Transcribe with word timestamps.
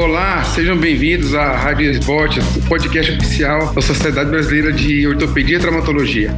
Olá, 0.00 0.44
sejam 0.44 0.76
bem-vindos 0.76 1.34
à 1.34 1.56
Rádio 1.56 1.90
Esportes, 1.90 2.44
o 2.54 2.68
podcast 2.68 3.10
oficial 3.10 3.74
da 3.74 3.80
Sociedade 3.82 4.30
Brasileira 4.30 4.72
de 4.72 5.04
Ortopedia 5.08 5.56
e 5.56 5.60
Traumatologia. 5.60 6.30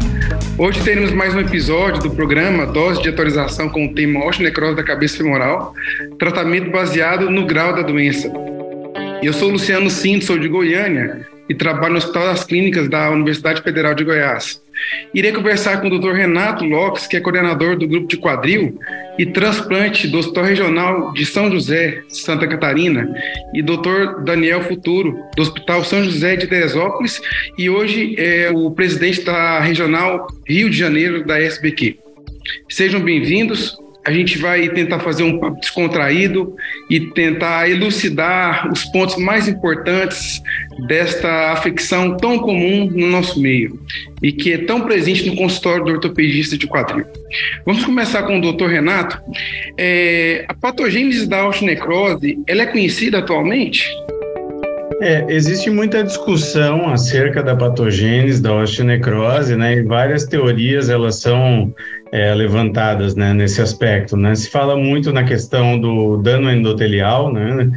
Hoje 0.56 0.82
teremos 0.82 1.12
mais 1.12 1.34
um 1.34 1.40
episódio 1.40 2.02
do 2.02 2.10
programa 2.10 2.64
Dose 2.64 3.02
de 3.02 3.10
Atualização 3.10 3.68
com 3.68 3.84
o 3.84 3.94
tema 3.94 4.24
osteonecrose 4.24 4.76
da 4.76 4.82
cabeça 4.82 5.18
femoral, 5.18 5.74
tratamento 6.18 6.70
baseado 6.70 7.28
no 7.28 7.44
grau 7.44 7.74
da 7.74 7.82
doença. 7.82 8.32
Eu 9.22 9.34
sou 9.34 9.50
Luciano 9.50 9.90
Cinto, 9.90 10.24
sou 10.24 10.38
de 10.38 10.48
Goiânia 10.48 11.28
e 11.46 11.54
trabalho 11.54 11.92
no 11.92 11.98
Hospital 11.98 12.28
das 12.28 12.44
Clínicas 12.44 12.88
da 12.88 13.10
Universidade 13.10 13.60
Federal 13.60 13.92
de 13.94 14.04
Goiás. 14.04 14.58
Irei 15.14 15.32
conversar 15.32 15.80
com 15.80 15.88
o 15.88 15.98
Dr. 15.98 16.12
Renato 16.12 16.64
Lopes, 16.64 17.06
que 17.06 17.16
é 17.16 17.20
coordenador 17.20 17.76
do 17.76 17.86
grupo 17.86 18.06
de 18.06 18.16
quadril 18.16 18.78
e 19.18 19.26
transplante 19.26 20.08
do 20.08 20.18
Hospital 20.18 20.44
Regional 20.44 21.12
de 21.12 21.26
São 21.26 21.50
José, 21.50 22.02
Santa 22.08 22.46
Catarina, 22.46 23.12
e 23.52 23.62
Dr. 23.62 24.22
Daniel 24.24 24.62
Futuro, 24.62 25.18
do 25.36 25.42
Hospital 25.42 25.84
São 25.84 26.02
José 26.04 26.36
de 26.36 26.46
Teresópolis, 26.46 27.20
e 27.58 27.68
hoje 27.68 28.14
é 28.18 28.50
o 28.50 28.70
presidente 28.70 29.22
da 29.22 29.60
Regional 29.60 30.26
Rio 30.46 30.70
de 30.70 30.76
Janeiro 30.76 31.24
da 31.24 31.40
SBQ. 31.40 31.98
Sejam 32.68 33.00
bem-vindos 33.00 33.76
a 34.04 34.12
gente 34.12 34.38
vai 34.38 34.68
tentar 34.70 34.98
fazer 35.00 35.22
um 35.22 35.38
papo 35.38 35.60
descontraído 35.60 36.54
e 36.88 37.00
tentar 37.00 37.68
elucidar 37.68 38.70
os 38.72 38.84
pontos 38.86 39.16
mais 39.16 39.46
importantes 39.46 40.40
desta 40.86 41.52
afecção 41.52 42.16
tão 42.16 42.38
comum 42.38 42.90
no 42.90 43.08
nosso 43.08 43.40
meio 43.40 43.78
e 44.22 44.32
que 44.32 44.52
é 44.52 44.58
tão 44.58 44.82
presente 44.82 45.28
no 45.28 45.36
consultório 45.36 45.84
do 45.84 45.92
ortopedista 45.92 46.56
de 46.56 46.66
quadril. 46.66 47.04
Vamos 47.66 47.84
começar 47.84 48.22
com 48.22 48.38
o 48.38 48.40
doutor 48.40 48.70
Renato. 48.70 49.20
É, 49.76 50.44
a 50.48 50.54
patogênese 50.54 51.28
da 51.28 51.46
osteonecrose, 51.46 52.38
ela 52.46 52.62
é 52.62 52.66
conhecida 52.66 53.18
atualmente? 53.18 53.86
É, 55.02 55.24
existe 55.30 55.70
muita 55.70 56.04
discussão 56.04 56.90
acerca 56.90 57.42
da 57.42 57.56
patogênese 57.56 58.42
da 58.42 58.54
osteonecrose, 58.54 59.56
né? 59.56 59.76
E 59.76 59.82
várias 59.82 60.26
teorias 60.26 60.90
elas 60.90 61.16
são 61.16 61.74
é, 62.12 62.34
levantadas, 62.34 63.14
né, 63.14 63.32
nesse 63.32 63.60
aspecto, 63.60 64.16
né? 64.16 64.34
Se 64.34 64.50
fala 64.50 64.76
muito 64.76 65.12
na 65.12 65.24
questão 65.24 65.78
do 65.78 66.16
dano 66.18 66.50
endotelial, 66.50 67.32
né? 67.32 67.70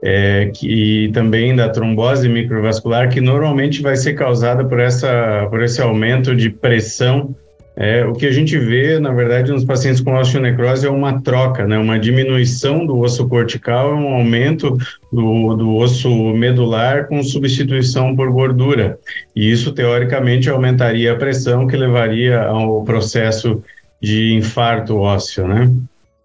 É, 0.00 0.50
que, 0.54 1.06
e 1.06 1.12
também 1.12 1.56
da 1.56 1.68
trombose 1.68 2.28
microvascular, 2.28 3.08
que 3.08 3.20
normalmente 3.20 3.82
vai 3.82 3.96
ser 3.96 4.14
causada 4.14 4.64
por, 4.64 4.78
essa, 4.78 5.46
por 5.50 5.60
esse 5.60 5.82
aumento 5.82 6.36
de 6.36 6.50
pressão 6.50 7.34
é, 7.80 8.04
o 8.04 8.12
que 8.12 8.26
a 8.26 8.32
gente 8.32 8.58
vê, 8.58 8.98
na 8.98 9.12
verdade, 9.12 9.52
nos 9.52 9.64
pacientes 9.64 10.00
com 10.00 10.12
osteonecrose 10.12 10.84
é 10.84 10.90
uma 10.90 11.22
troca, 11.22 11.64
né? 11.64 11.78
uma 11.78 11.96
diminuição 11.96 12.84
do 12.84 12.98
osso 12.98 13.28
cortical, 13.28 13.94
um 13.94 14.14
aumento 14.14 14.76
do, 15.12 15.54
do 15.54 15.76
osso 15.76 16.10
medular 16.34 17.06
com 17.06 17.22
substituição 17.22 18.16
por 18.16 18.32
gordura. 18.32 18.98
E 19.34 19.48
isso, 19.48 19.70
teoricamente, 19.70 20.50
aumentaria 20.50 21.12
a 21.12 21.16
pressão 21.16 21.68
que 21.68 21.76
levaria 21.76 22.42
ao 22.42 22.82
processo 22.82 23.62
de 24.00 24.32
infarto 24.34 24.96
ósseo, 24.96 25.46
né? 25.46 25.70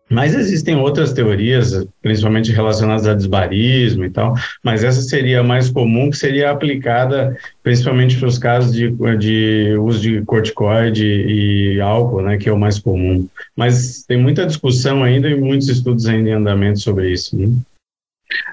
Mas 0.09 0.35
existem 0.35 0.75
outras 0.75 1.11
teorias, 1.11 1.88
principalmente 2.02 2.52
relacionadas 2.52 3.07
a 3.07 3.16
desbarismo 3.16 4.05
e 4.05 4.09
tal, 4.09 4.35
mas 4.63 4.83
essa 4.83 5.02
seria 5.02 5.39
a 5.39 5.43
mais 5.43 5.71
comum, 5.71 6.09
que 6.11 6.17
seria 6.17 6.51
aplicada 6.51 7.35
principalmente 7.63 8.17
para 8.17 8.27
os 8.27 8.38
casos 8.38 8.73
de, 8.73 8.91
de 9.17 9.75
uso 9.79 9.99
de 10.01 10.21
corticoide 10.23 11.05
e 11.05 11.81
álcool, 11.81 12.21
né, 12.21 12.38
que 12.38 12.47
é 12.47 12.53
o 12.53 12.59
mais 12.59 12.77
comum. 12.77 13.27
Mas 13.55 14.03
tem 14.03 14.17
muita 14.17 14.45
discussão 14.45 15.03
ainda 15.03 15.27
e 15.27 15.35
muitos 15.35 15.67
estudos 15.67 16.05
ainda 16.05 16.29
em 16.29 16.33
andamento 16.33 16.79
sobre 16.79 17.11
isso. 17.11 17.35
Né? 17.35 17.47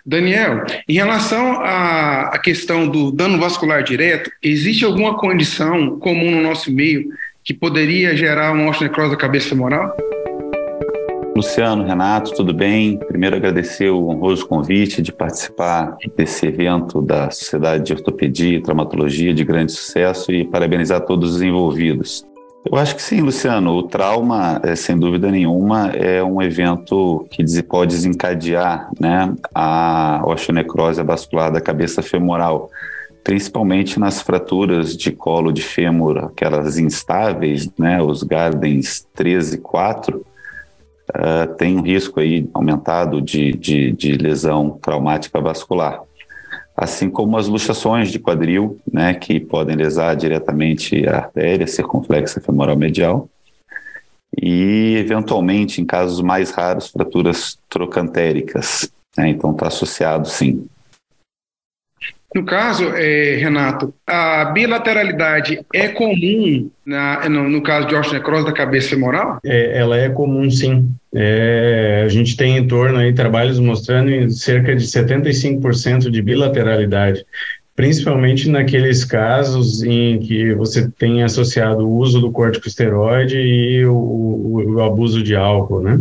Daniel, 0.04 0.64
em 0.88 0.94
relação 0.94 1.60
à 1.60 2.38
questão 2.42 2.88
do 2.88 3.10
dano 3.10 3.38
vascular 3.38 3.82
direto, 3.82 4.30
existe 4.42 4.84
alguma 4.84 5.18
condição 5.18 5.98
comum 5.98 6.30
no 6.30 6.42
nosso 6.42 6.72
meio 6.72 7.10
que 7.44 7.54
poderia 7.54 8.16
gerar 8.16 8.52
uma 8.52 8.68
osteonecrose 8.70 9.10
da 9.10 9.16
cabeça 9.16 9.48
femoral? 9.48 9.96
Luciano, 11.34 11.84
Renato, 11.84 12.34
tudo 12.34 12.52
bem? 12.52 12.98
Primeiro 12.98 13.36
agradecer 13.36 13.88
o 13.88 14.08
honroso 14.10 14.46
convite 14.46 15.00
de 15.00 15.12
participar 15.12 15.96
desse 16.16 16.46
evento 16.46 17.00
da 17.00 17.30
Sociedade 17.30 17.84
de 17.84 17.92
Ortopedia 17.94 18.58
e 18.58 18.62
Traumatologia 18.62 19.32
de 19.32 19.44
grande 19.44 19.72
sucesso 19.72 20.30
e 20.32 20.44
parabenizar 20.44 21.00
todos 21.00 21.36
os 21.36 21.42
envolvidos. 21.42 22.26
Eu 22.70 22.76
acho 22.76 22.94
que 22.94 23.00
sim, 23.00 23.22
Luciano. 23.22 23.72
O 23.72 23.84
trauma, 23.84 24.60
é, 24.62 24.76
sem 24.76 24.98
dúvida 24.98 25.30
nenhuma, 25.30 25.88
é 25.92 26.22
um 26.22 26.42
evento 26.42 27.26
que 27.30 27.42
pode 27.62 27.94
desencadear 27.94 28.90
né, 29.00 29.32
a 29.54 30.20
osteonecrose 30.26 31.02
vascular 31.02 31.50
da 31.50 31.60
cabeça 31.60 32.02
femoral, 32.02 32.70
principalmente 33.22 33.98
nas 33.98 34.22
fraturas 34.22 34.96
de 34.96 35.12
colo 35.12 35.52
de 35.52 35.62
fêmur, 35.62 36.18
aquelas 36.18 36.78
instáveis, 36.78 37.70
né, 37.78 38.02
os 38.02 38.22
Gardens 38.22 39.06
13 39.14 39.56
e 39.56 39.58
4, 39.58 40.18
uh, 40.18 41.54
tem 41.56 41.76
um 41.76 41.82
risco 41.82 42.20
aí 42.20 42.48
aumentado 42.54 43.20
de, 43.20 43.52
de, 43.52 43.92
de, 43.92 44.12
lesão 44.12 44.78
traumática 44.80 45.40
vascular. 45.40 46.00
Assim 46.76 47.10
como 47.10 47.36
as 47.36 47.46
luxações 47.46 48.10
de 48.10 48.18
quadril, 48.18 48.78
né, 48.90 49.12
que 49.14 49.38
podem 49.38 49.76
lesar 49.76 50.16
diretamente 50.16 51.06
a 51.06 51.18
artéria 51.18 51.66
circunflexa 51.66 52.40
femoral 52.40 52.76
medial, 52.76 53.28
e 54.40 54.96
eventualmente, 54.96 55.82
em 55.82 55.84
casos 55.84 56.20
mais 56.22 56.50
raros, 56.52 56.88
fraturas 56.88 57.58
trocantéricas. 57.68 58.90
Né, 59.16 59.28
então, 59.28 59.50
está 59.50 59.66
associado, 59.66 60.28
sim. 60.28 60.66
No 62.32 62.44
caso, 62.44 62.84
é, 62.94 63.36
Renato, 63.36 63.92
a 64.06 64.44
bilateralidade 64.46 65.60
é 65.74 65.88
comum 65.88 66.70
na, 66.86 67.28
no, 67.28 67.48
no, 67.48 67.60
caso 67.60 67.88
de 67.88 67.94
osteonecrose 67.96 68.46
da 68.46 68.52
cabeça 68.52 68.90
femoral? 68.90 69.40
É, 69.44 69.78
ela 69.78 69.96
é 69.96 70.08
comum, 70.08 70.48
sim. 70.48 70.88
É, 71.12 72.02
a 72.04 72.08
gente 72.08 72.36
tem 72.36 72.56
em 72.56 72.68
torno 72.68 72.98
aí 72.98 73.12
trabalhos 73.12 73.58
mostrando 73.58 74.30
cerca 74.30 74.76
de 74.76 74.84
75% 74.84 76.08
de 76.08 76.22
bilateralidade, 76.22 77.26
principalmente 77.74 78.48
naqueles 78.48 79.04
casos 79.04 79.82
em 79.82 80.20
que 80.20 80.54
você 80.54 80.88
tem 80.88 81.24
associado 81.24 81.84
o 81.84 81.96
uso 81.96 82.20
do 82.20 82.30
corticosteroide 82.30 83.38
e 83.38 83.84
o, 83.84 83.94
o, 83.94 84.74
o 84.74 84.82
abuso 84.82 85.20
de 85.20 85.34
álcool, 85.34 85.80
né? 85.80 85.98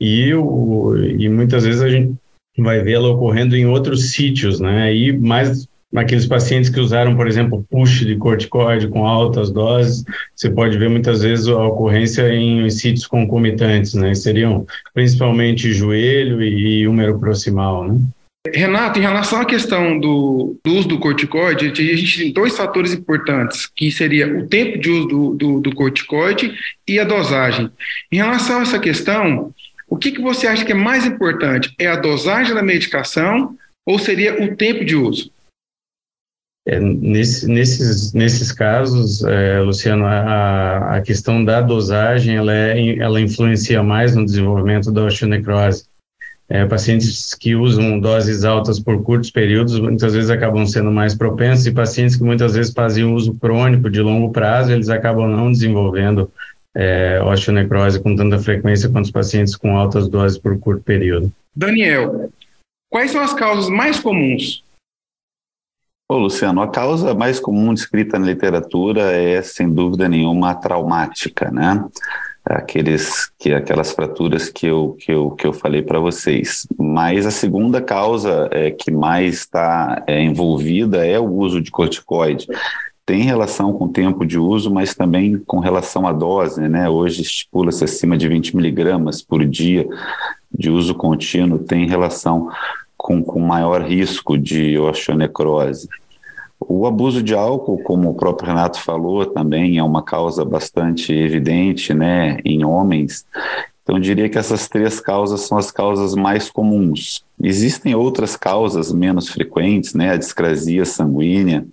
E, 0.00 0.32
o, 0.34 0.96
e 0.96 1.28
muitas 1.28 1.64
vezes 1.64 1.82
a 1.82 1.88
gente 1.88 2.14
vai 2.62 2.80
vê-la 2.80 3.08
ocorrendo 3.08 3.56
em 3.56 3.66
outros 3.66 4.12
sítios, 4.12 4.60
né? 4.60 4.94
E 4.94 5.12
mais 5.12 5.66
naqueles 5.94 6.26
pacientes 6.26 6.68
que 6.68 6.80
usaram, 6.80 7.14
por 7.14 7.28
exemplo, 7.28 7.64
push 7.70 8.04
de 8.04 8.16
corticoide 8.16 8.88
com 8.88 9.06
altas 9.06 9.48
doses, 9.48 10.04
você 10.34 10.50
pode 10.50 10.76
ver 10.76 10.90
muitas 10.90 11.22
vezes 11.22 11.46
a 11.46 11.64
ocorrência 11.64 12.34
em 12.34 12.68
sítios 12.68 13.06
concomitantes, 13.06 13.94
né? 13.94 14.12
Seriam 14.12 14.66
principalmente 14.92 15.72
joelho 15.72 16.42
e 16.42 16.86
húmero 16.88 17.18
proximal, 17.20 17.86
né? 17.86 18.00
Renato, 18.52 18.98
em 18.98 19.02
relação 19.02 19.40
à 19.40 19.44
questão 19.44 19.98
do, 19.98 20.56
do, 20.62 20.74
uso 20.74 20.88
do 20.88 20.98
corticoide, 20.98 21.64
a 21.66 21.96
gente 21.96 22.18
tem 22.18 22.32
dois 22.32 22.54
fatores 22.54 22.92
importantes, 22.92 23.66
que 23.74 23.90
seria 23.90 24.26
o 24.26 24.46
tempo 24.46 24.78
de 24.78 24.90
uso 24.90 25.08
do, 25.08 25.34
do, 25.34 25.60
do 25.60 25.74
corticoide 25.74 26.52
e 26.86 26.98
a 26.98 27.04
dosagem. 27.04 27.70
Em 28.12 28.16
relação 28.16 28.58
a 28.58 28.62
essa 28.62 28.78
questão, 28.78 29.50
o 29.94 29.96
que, 29.96 30.10
que 30.10 30.20
você 30.20 30.48
acha 30.48 30.64
que 30.64 30.72
é 30.72 30.74
mais 30.74 31.06
importante? 31.06 31.72
É 31.78 31.86
a 31.86 31.94
dosagem 31.94 32.52
da 32.52 32.64
medicação 32.64 33.56
ou 33.86 33.96
seria 33.96 34.42
o 34.42 34.56
tempo 34.56 34.84
de 34.84 34.96
uso? 34.96 35.30
É, 36.66 36.80
nesse, 36.80 37.46
nesses, 37.46 38.12
nesses 38.12 38.50
casos, 38.50 39.22
é, 39.22 39.60
Luciano, 39.60 40.04
a, 40.04 40.96
a 40.96 41.00
questão 41.00 41.44
da 41.44 41.60
dosagem 41.60 42.34
ela, 42.34 42.52
é, 42.52 42.98
ela 42.98 43.20
influencia 43.20 43.84
mais 43.84 44.16
no 44.16 44.24
desenvolvimento 44.24 44.90
da 44.90 45.04
osteonecrose. 45.04 45.84
É, 46.48 46.66
pacientes 46.66 47.32
que 47.32 47.54
usam 47.54 48.00
doses 48.00 48.44
altas 48.44 48.80
por 48.80 49.00
curtos 49.02 49.30
períodos 49.30 49.78
muitas 49.78 50.12
vezes 50.12 50.28
acabam 50.28 50.66
sendo 50.66 50.90
mais 50.90 51.14
propensos 51.14 51.66
e 51.66 51.72
pacientes 51.72 52.16
que 52.16 52.24
muitas 52.24 52.54
vezes 52.54 52.72
fazem 52.72 53.04
uso 53.04 53.32
crônico 53.34 53.88
de 53.88 54.00
longo 54.00 54.32
prazo, 54.32 54.72
eles 54.72 54.88
acabam 54.88 55.28
não 55.28 55.52
desenvolvendo 55.52 56.30
é, 56.74 57.22
osteonecrose 57.22 58.02
com 58.02 58.16
tanta 58.16 58.38
frequência 58.38 58.88
quanto 58.88 59.06
os 59.06 59.10
pacientes 59.10 59.54
com 59.54 59.76
altas 59.76 60.08
doses 60.08 60.38
por 60.38 60.58
curto 60.58 60.82
período. 60.82 61.32
Daniel, 61.54 62.30
quais 62.90 63.10
são 63.10 63.22
as 63.22 63.32
causas 63.32 63.70
mais 63.70 64.00
comuns? 64.00 64.64
Ô, 66.10 66.18
Luciano, 66.18 66.60
a 66.60 66.68
causa 66.68 67.14
mais 67.14 67.40
comum 67.40 67.72
descrita 67.72 68.18
na 68.18 68.26
literatura 68.26 69.12
é, 69.12 69.40
sem 69.40 69.72
dúvida 69.72 70.08
nenhuma, 70.08 70.50
a 70.50 70.54
traumática, 70.54 71.50
né? 71.50 71.82
Aqueles, 72.44 73.32
que, 73.38 73.54
aquelas 73.54 73.92
fraturas 73.92 74.50
que 74.50 74.66
eu, 74.66 74.98
que 75.00 75.10
eu, 75.10 75.30
que 75.30 75.46
eu 75.46 75.52
falei 75.54 75.80
para 75.80 75.98
vocês. 75.98 76.66
Mas 76.78 77.24
a 77.24 77.30
segunda 77.30 77.80
causa 77.80 78.50
é, 78.50 78.70
que 78.70 78.90
mais 78.90 79.36
está 79.36 80.04
é, 80.06 80.20
envolvida 80.20 81.06
é 81.06 81.18
o 81.18 81.24
uso 81.24 81.58
de 81.58 81.70
corticoide 81.70 82.46
tem 83.06 83.22
relação 83.22 83.72
com 83.72 83.84
o 83.84 83.92
tempo 83.92 84.24
de 84.24 84.38
uso, 84.38 84.72
mas 84.72 84.94
também 84.94 85.38
com 85.46 85.58
relação 85.58 86.06
à 86.06 86.12
dose, 86.12 86.68
né? 86.68 86.88
Hoje 86.88 87.22
estipula-se 87.22 87.84
acima 87.84 88.16
de 88.16 88.26
20 88.28 88.56
miligramas 88.56 89.20
por 89.20 89.44
dia 89.44 89.86
de 90.50 90.70
uso 90.70 90.94
contínuo, 90.94 91.58
tem 91.58 91.86
relação 91.86 92.48
com, 92.96 93.22
com 93.22 93.40
maior 93.40 93.82
risco 93.82 94.38
de 94.38 94.78
osteonecrose. 94.78 95.88
O 96.58 96.86
abuso 96.86 97.22
de 97.22 97.34
álcool, 97.34 97.82
como 97.82 98.10
o 98.10 98.14
próprio 98.14 98.48
Renato 98.48 98.80
falou, 98.80 99.26
também 99.26 99.76
é 99.76 99.82
uma 99.82 100.02
causa 100.02 100.44
bastante 100.44 101.12
evidente 101.12 101.92
né, 101.92 102.38
em 102.42 102.64
homens. 102.64 103.26
Então, 103.82 103.96
eu 103.96 104.00
diria 104.00 104.30
que 104.30 104.38
essas 104.38 104.66
três 104.66 104.98
causas 104.98 105.42
são 105.42 105.58
as 105.58 105.70
causas 105.70 106.14
mais 106.14 106.50
comuns. 106.50 107.22
Existem 107.42 107.94
outras 107.94 108.34
causas 108.34 108.90
menos 108.90 109.28
frequentes, 109.28 109.92
né? 109.92 110.12
A 110.12 110.16
discrasia 110.16 110.86
sanguínea, 110.86 111.66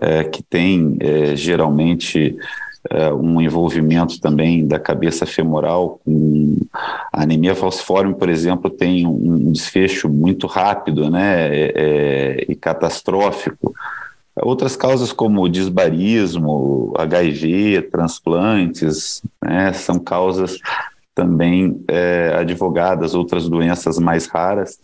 é, 0.00 0.24
que 0.24 0.42
tem 0.42 0.96
é, 1.00 1.36
geralmente 1.36 2.36
é, 2.88 3.12
um 3.12 3.40
envolvimento 3.40 4.20
também 4.20 4.66
da 4.66 4.78
cabeça 4.78 5.26
femoral. 5.26 6.00
Com 6.04 6.56
a 7.12 7.22
anemia 7.22 7.54
falciforme, 7.54 8.14
por 8.14 8.28
exemplo, 8.28 8.70
tem 8.70 9.06
um 9.06 9.52
desfecho 9.52 10.08
muito 10.08 10.46
rápido 10.46 11.10
né? 11.10 11.48
É, 11.54 11.72
é, 11.74 12.44
e 12.48 12.54
catastrófico. 12.54 13.74
Outras 14.42 14.76
causas 14.76 15.12
como 15.12 15.48
disbarismo, 15.48 16.94
HIV, 16.96 17.82
transplantes, 17.90 19.22
né, 19.42 19.72
são 19.72 19.98
causas 19.98 20.58
também 21.14 21.84
é, 21.88 22.34
advogadas, 22.38 23.14
outras 23.14 23.48
doenças 23.48 23.98
mais 23.98 24.26
raras. 24.26 24.78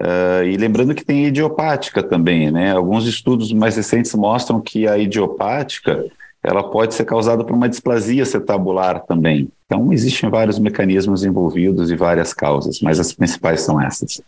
Uh, 0.00 0.44
e 0.44 0.56
lembrando 0.56 0.94
que 0.94 1.04
tem 1.04 1.26
idiopática 1.26 2.02
também, 2.02 2.52
né? 2.52 2.72
Alguns 2.72 3.06
estudos 3.06 3.52
mais 3.52 3.76
recentes 3.76 4.14
mostram 4.14 4.60
que 4.60 4.86
a 4.86 4.96
idiopática 4.96 6.04
ela 6.42 6.62
pode 6.62 6.94
ser 6.94 7.04
causada 7.04 7.44
por 7.44 7.54
uma 7.54 7.68
displasia 7.68 8.24
cetabular 8.24 9.04
também. 9.04 9.48
Então, 9.66 9.92
existem 9.92 10.30
vários 10.30 10.58
mecanismos 10.58 11.24
envolvidos 11.24 11.90
e 11.90 11.96
várias 11.96 12.32
causas, 12.32 12.80
mas 12.80 13.00
as 13.00 13.12
principais 13.12 13.62
são 13.62 13.80
essas. 13.80 14.22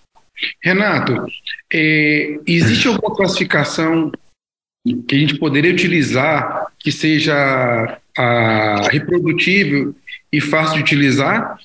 Renato, 0.62 1.24
é, 1.72 2.38
existe 2.46 2.88
alguma 2.88 3.14
classificação 3.14 4.10
que 5.06 5.14
a 5.14 5.18
gente 5.18 5.38
poderia 5.38 5.72
utilizar 5.72 6.66
que 6.78 6.90
seja 6.90 7.98
a, 8.16 8.88
reprodutível 8.90 9.94
e 10.32 10.40
fácil 10.40 10.76
de 10.76 10.82
utilizar 10.82 11.58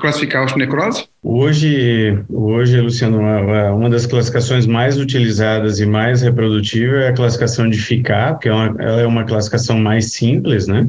classificar 0.00 0.44
osteonecrose? 0.44 1.08
Hoje, 1.22 2.18
hoje, 2.28 2.80
Luciano, 2.80 3.20
uma 3.20 3.88
das 3.88 4.06
classificações 4.06 4.66
mais 4.66 4.98
utilizadas 4.98 5.80
e 5.80 5.86
mais 5.86 6.22
reprodutível 6.22 6.98
é 6.98 7.08
a 7.08 7.14
classificação 7.14 7.68
de 7.68 7.78
FICA, 7.78 8.32
porque 8.32 8.48
é 8.48 8.52
uma, 8.52 8.82
ela 8.82 9.00
é 9.00 9.06
uma 9.06 9.24
classificação 9.24 9.78
mais 9.78 10.12
simples, 10.12 10.66
né? 10.66 10.86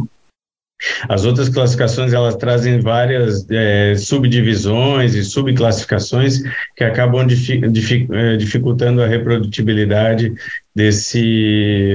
As 1.07 1.23
outras 1.23 1.47
classificações 1.47 2.13
elas 2.13 2.35
trazem 2.35 2.79
várias 2.79 3.49
é, 3.49 3.95
subdivisões 3.95 5.15
e 5.15 5.23
subclassificações 5.23 6.41
que 6.75 6.83
acabam 6.83 7.25
é, 7.25 8.37
dificultando 8.37 9.01
a 9.01 9.07
reprodutibilidade 9.07 10.33
desse 10.75 11.93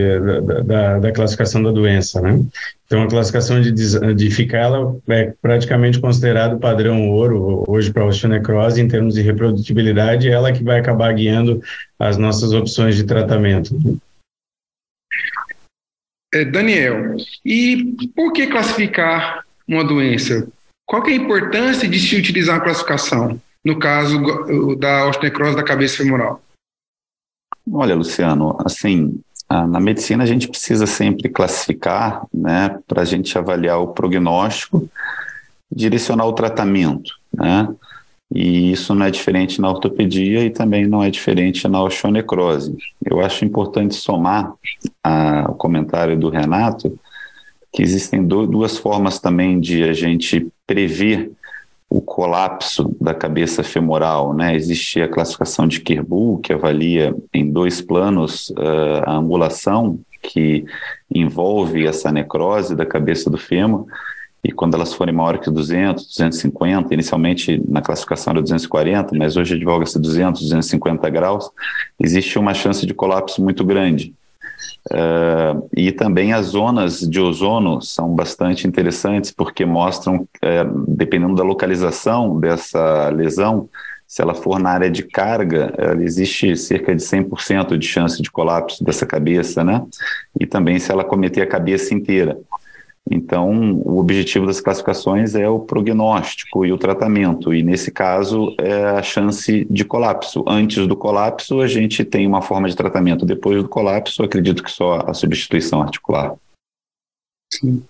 da, 0.65 0.99
da, 0.99 1.13
classificação 1.13 1.63
da 1.63 1.71
doença, 1.71 2.21
né? 2.23 2.41
Então 2.87 3.03
a 3.03 3.09
classificação 3.09 3.61
de, 3.61 3.73
de 4.15 4.31
ficar 4.31 4.59
ela 4.59 4.97
é 5.09 5.35
praticamente 5.43 6.01
considerado 6.01 6.59
padrão 6.59 7.11
ouro 7.11 7.63
hoje 7.69 7.93
para 7.93 8.03
a 8.03 8.07
osteonecrose 8.07 8.81
em 8.81 8.89
termos 8.89 9.15
de 9.15 9.21
reprodutibilidade, 9.21 10.31
ela 10.31 10.51
que 10.51 10.65
vai 10.65 10.81
acabar 10.81 11.13
guiando 11.13 11.63
as 11.99 12.17
nossas 12.17 12.53
opções 12.53 12.97
de 12.97 13.05
tratamento. 13.05 13.79
É, 16.33 16.45
Daniel, 16.45 17.17
e 17.45 17.95
por 18.15 18.33
que 18.33 18.47
classificar 18.47 19.45
uma 19.69 19.85
doença? 19.85 20.49
Qual 20.87 21.07
é 21.07 21.11
a 21.11 21.17
importância 21.17 21.89
de 21.89 21.99
se 21.99 22.17
utilizar 22.17 22.57
a 22.57 22.61
classificação, 22.61 23.41
no 23.65 23.79
caso 23.79 24.19
da 24.77 25.07
osteonecrose 25.07 25.55
da 25.55 25.63
cabeça 25.63 25.99
femoral? 25.99 26.43
Olha, 27.73 27.95
Luciano, 27.95 28.57
assim, 28.65 29.21
na 29.49 29.81
medicina 29.81 30.25
a 30.25 30.27
gente 30.27 30.49
precisa 30.49 30.87
sempre 30.87 31.29
classificar, 31.29 32.27
né, 32.33 32.79
para 32.87 33.03
a 33.03 33.05
gente 33.05 33.37
avaliar 33.37 33.81
o 33.81 33.89
prognóstico, 33.89 34.89
direcionar 35.71 36.27
o 36.27 36.33
tratamento, 36.33 37.13
né? 37.33 37.69
E 38.33 38.71
isso 38.71 38.95
não 38.95 39.07
é 39.07 39.11
diferente 39.11 39.61
na 39.61 39.69
ortopedia 39.69 40.45
e 40.45 40.51
também 40.51 40.87
não 40.87 41.03
é 41.03 41.11
diferente 41.11 41.67
na 41.67 41.83
osteonecrose. 41.83 42.77
Eu 43.05 43.21
acho 43.21 43.45
importante 43.45 43.97
somar 43.97 44.55
o 45.49 45.55
comentário 45.55 46.17
do 46.17 46.29
Renato 46.29 46.97
que 47.73 47.83
existem 47.83 48.25
do, 48.25 48.47
duas 48.47 48.79
formas 48.79 49.19
também 49.19 49.61
de 49.61 49.83
a 49.83 49.93
gente 49.93 50.47
prever 50.67 51.33
o 51.91 52.01
colapso 52.01 52.97
da 53.01 53.13
cabeça 53.13 53.65
femoral, 53.65 54.33
né? 54.33 54.55
Existe 54.55 55.03
a 55.03 55.09
classificação 55.09 55.67
de 55.67 55.81
Kirbu, 55.81 56.39
que 56.39 56.53
avalia 56.53 57.13
em 57.35 57.51
dois 57.51 57.83
planos 57.83 58.51
uh, 58.51 59.03
a 59.05 59.17
angulação 59.17 59.99
que 60.23 60.65
envolve 61.13 61.85
essa 61.85 62.13
necrose 62.13 62.77
da 62.77 62.87
cabeça 62.87 63.29
do 63.29 63.37
fêmur, 63.37 63.87
e 64.43 64.53
quando 64.53 64.75
elas 64.75 64.95
forem 64.95 65.15
maior 65.15 65.39
que 65.39 65.51
200, 65.51 66.07
250, 66.07 66.95
inicialmente 66.95 67.61
na 67.69 67.83
classificação 67.83 68.33
era 68.33 68.43
240, 68.43 69.15
mas 69.19 69.37
hoje 69.37 69.57
advoga-se 69.57 69.99
200, 70.01 70.43
250 70.43 71.11
graus, 71.11 71.51
existe 71.99 72.39
uma 72.39 72.55
chance 72.55 72.87
de 72.87 72.95
colapso 72.95 73.43
muito 73.43 73.65
grande. 73.65 74.15
Uh, 74.91 75.69
e 75.77 75.93
também 75.93 76.33
as 76.33 76.47
zonas 76.47 77.01
de 77.01 77.21
ozono 77.21 77.81
são 77.83 78.15
bastante 78.15 78.67
interessantes 78.67 79.31
porque 79.31 79.65
mostram, 79.65 80.17
uh, 80.17 80.85
dependendo 80.89 81.35
da 81.35 81.43
localização 81.43 82.39
dessa 82.39 83.09
lesão, 83.11 83.69
se 84.07 84.21
ela 84.21 84.35
for 84.35 84.59
na 84.59 84.71
área 84.71 84.91
de 84.91 85.05
carga, 85.05 85.73
existe 86.01 86.57
cerca 86.57 86.93
de 86.93 87.01
100% 87.01 87.79
de 87.79 87.87
chance 87.87 88.21
de 88.21 88.29
colapso 88.29 88.83
dessa 88.83 89.07
cabeça, 89.07 89.63
né? 89.63 89.87
E 90.41 90.47
também 90.47 90.81
se 90.81 90.91
ela 90.91 91.05
cometer 91.05 91.43
a 91.43 91.47
cabeça 91.47 91.95
inteira. 91.95 92.37
Então, 93.09 93.75
o 93.85 93.99
objetivo 93.99 94.47
das 94.47 94.61
classificações 94.61 95.35
é 95.35 95.49
o 95.49 95.61
prognóstico 95.61 96.65
e 96.65 96.73
o 96.73 96.79
tratamento, 96.79 97.53
e 97.53 97.63
nesse 97.63 97.91
caso 97.91 98.55
é 98.59 98.85
a 98.85 99.03
chance 99.03 99.67
de 99.69 99.85
colapso. 99.85 100.45
Antes 100.47 100.87
do 100.87 100.97
colapso, 100.97 101.61
a 101.61 101.67
gente 101.67 102.05
tem 102.05 102.27
uma 102.27 102.43
forma 102.43 102.69
de 102.69 102.77
tratamento. 102.77 103.27
Depois 103.27 103.63
do 103.63 103.69
colapso, 103.69 104.23
acredito 104.23 104.63
que 104.63 104.71
só 104.71 105.05
a 105.07 105.15
substituição 105.15 105.83
articular. 105.83 106.35
Sim. 107.53 107.83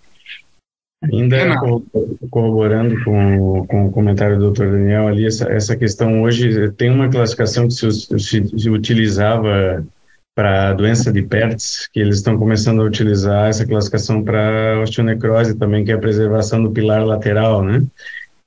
Ainda 1.03 1.39
corroborando 2.31 3.03
com, 3.05 3.67
com 3.67 3.87
o 3.87 3.91
comentário 3.91 4.39
do 4.39 4.51
Dr. 4.51 4.67
Daniel 4.67 5.09
ali, 5.09 5.27
essa, 5.27 5.51
essa 5.51 5.75
questão 5.75 6.23
hoje 6.23 6.71
tem 6.73 6.91
uma 6.91 7.09
classificação 7.09 7.67
que 7.67 7.75
se, 7.75 7.91
se, 7.91 8.59
se 8.59 8.71
utilizava 8.71 9.83
para 10.35 10.73
doença 10.73 11.13
de 11.13 11.23
Pertz, 11.23 11.89
que 11.93 12.01
eles 12.01 12.17
estão 12.17 12.39
começando 12.39 12.81
a 12.81 12.85
utilizar 12.85 13.49
essa 13.49 13.67
classificação 13.67 14.23
para 14.23 14.81
osteonecrose 14.81 15.59
também, 15.59 15.85
que 15.85 15.93
é 15.93 15.95
a 15.95 15.99
preservação 15.99 16.63
do 16.63 16.71
pilar 16.71 17.05
lateral, 17.05 17.63
né? 17.63 17.83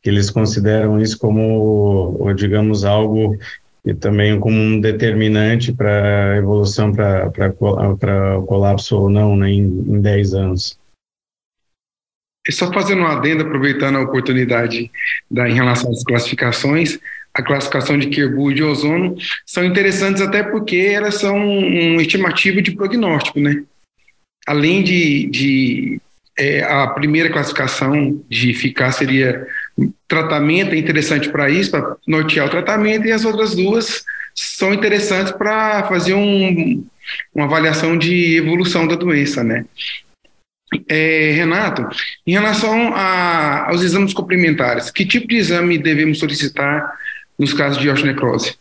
Que 0.01 0.09
eles 0.09 0.29
consideram 0.29 0.99
isso 0.99 1.17
como, 1.17 2.33
digamos, 2.35 2.83
algo 2.83 3.37
e 3.85 3.93
também 3.93 4.39
como 4.39 4.55
um 4.55 4.79
determinante 4.79 5.73
para 5.73 6.33
a 6.33 6.37
evolução 6.37 6.91
para 6.93 8.39
o 8.39 8.45
colapso 8.45 8.97
ou 8.97 9.09
não 9.09 9.35
né, 9.35 9.49
em, 9.51 9.63
em 9.63 10.01
10 10.01 10.33
anos. 10.33 10.79
E 12.47 12.51
só 12.51 12.71
fazendo 12.73 13.01
um 13.01 13.07
adendo, 13.07 13.43
aproveitando 13.43 13.97
a 13.97 14.01
oportunidade 14.01 14.91
da, 15.31 15.49
em 15.49 15.53
relação 15.53 15.89
às 15.91 16.03
classificações, 16.03 16.99
a 17.33 17.41
classificação 17.41 17.97
de 17.97 18.07
Kirbu 18.07 18.51
e 18.51 18.55
de 18.55 18.63
ozono 18.63 19.15
são 19.45 19.63
interessantes 19.65 20.21
até 20.21 20.43
porque 20.43 20.77
elas 20.77 21.15
são 21.15 21.35
um 21.35 21.99
estimativo 21.99 22.61
de 22.61 22.71
prognóstico, 22.71 23.39
né? 23.39 23.63
Além 24.45 24.83
de, 24.83 25.27
de 25.27 26.01
é, 26.37 26.63
a 26.63 26.87
primeira 26.87 27.31
classificação 27.31 28.23
de 28.29 28.53
ficar 28.53 28.91
seria 28.91 29.47
tratamento 30.07 30.75
é 30.75 30.77
interessante 30.77 31.29
para 31.29 31.49
isso, 31.49 31.71
para 31.71 31.95
nortear 32.07 32.47
o 32.47 32.51
tratamento, 32.51 33.07
e 33.07 33.11
as 33.11 33.25
outras 33.25 33.55
duas 33.55 34.03
são 34.35 34.73
interessantes 34.73 35.31
para 35.31 35.83
fazer 35.87 36.13
um, 36.13 36.85
uma 37.33 37.45
avaliação 37.45 37.97
de 37.97 38.35
evolução 38.35 38.87
da 38.87 38.95
doença, 38.95 39.43
né? 39.43 39.65
É, 40.89 41.31
Renato, 41.35 41.87
em 42.25 42.31
relação 42.31 42.93
a, 42.95 43.69
aos 43.69 43.83
exames 43.83 44.13
complementares, 44.13 44.89
que 44.89 45.05
tipo 45.05 45.27
de 45.27 45.35
exame 45.35 45.77
devemos 45.77 46.17
solicitar 46.17 46.91
nos 47.37 47.53
casos 47.53 47.81
de 47.81 47.89
osteonecrose? 47.89 48.55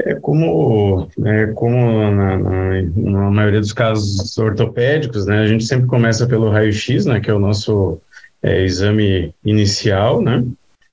É 0.00 0.14
como, 0.16 1.08
é 1.24 1.46
como 1.48 2.10
na, 2.10 2.36
na, 2.36 2.82
na, 2.82 3.30
maioria 3.30 3.60
dos 3.60 3.72
casos 3.72 4.36
ortopédicos, 4.36 5.24
né, 5.24 5.38
a 5.38 5.46
gente 5.46 5.64
sempre 5.64 5.86
começa 5.86 6.26
pelo 6.26 6.50
raio-x, 6.50 7.06
né, 7.06 7.20
que 7.20 7.30
é 7.30 7.34
o 7.34 7.38
nosso 7.38 8.00
é, 8.42 8.62
exame 8.64 9.32
inicial, 9.44 10.20
né? 10.20 10.44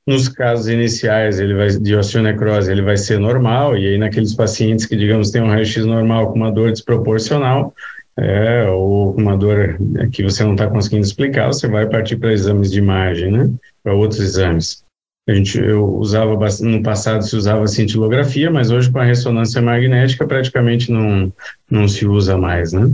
Nos 0.05 0.27
casos 0.27 0.67
iniciais 0.67 1.39
ele 1.39 1.53
vai, 1.53 1.69
de 1.69 1.95
osteonecrose, 1.95 2.71
ele 2.71 2.81
vai 2.81 2.97
ser 2.97 3.19
normal, 3.19 3.77
e 3.77 3.87
aí 3.87 3.97
naqueles 3.97 4.33
pacientes 4.33 4.85
que, 4.85 4.95
digamos, 4.95 5.31
têm 5.31 5.41
um 5.41 5.47
raio-x 5.47 5.85
normal 5.85 6.31
com 6.31 6.35
uma 6.35 6.51
dor 6.51 6.71
desproporcional, 6.71 7.73
é, 8.17 8.67
ou 8.69 9.15
uma 9.15 9.37
dor 9.37 9.77
que 10.11 10.23
você 10.23 10.43
não 10.43 10.53
está 10.53 10.67
conseguindo 10.67 11.05
explicar, 11.05 11.47
você 11.47 11.67
vai 11.67 11.87
partir 11.87 12.17
para 12.17 12.33
exames 12.33 12.71
de 12.71 12.79
imagem, 12.79 13.31
né? 13.31 13.51
Para 13.83 13.93
outros 13.93 14.19
exames. 14.19 14.80
A 15.27 15.33
gente 15.33 15.59
eu 15.59 15.85
usava 15.85 16.35
no 16.61 16.81
passado 16.81 17.23
se 17.23 17.35
usava 17.35 17.67
cintilografia, 17.67 18.49
mas 18.49 18.71
hoje 18.71 18.91
com 18.91 18.99
a 18.99 19.03
ressonância 19.03 19.61
magnética 19.61 20.25
praticamente 20.25 20.91
não 20.91 21.31
não 21.69 21.87
se 21.87 22.07
usa 22.07 22.37
mais, 22.37 22.73
né? 22.73 22.89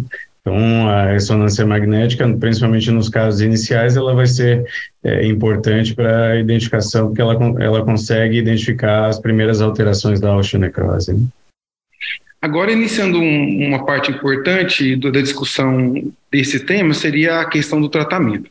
Então, 0.47 0.87
a 0.87 1.11
ressonância 1.11 1.65
magnética, 1.65 2.25
principalmente 2.37 2.89
nos 2.89 3.09
casos 3.09 3.41
iniciais, 3.41 3.97
ela 3.97 4.15
vai 4.15 4.25
ser 4.25 4.65
é, 5.03 5.25
importante 5.25 5.93
para 5.93 6.31
a 6.31 6.39
identificação, 6.39 7.07
porque 7.07 7.21
ela, 7.21 7.33
ela 7.61 7.83
consegue 7.83 8.37
identificar 8.37 9.07
as 9.07 9.19
primeiras 9.19 9.59
alterações 9.59 10.21
da 10.21 10.33
osteonecrose. 10.33 11.13
Né? 11.13 11.27
Agora, 12.41 12.71
iniciando 12.71 13.19
um, 13.19 13.67
uma 13.67 13.85
parte 13.85 14.09
importante 14.09 14.95
do, 14.95 15.11
da 15.11 15.19
discussão 15.19 15.93
desse 16.31 16.61
tema, 16.61 16.93
seria 16.93 17.41
a 17.41 17.45
questão 17.45 17.81
do 17.81 17.89
tratamento. 17.89 18.49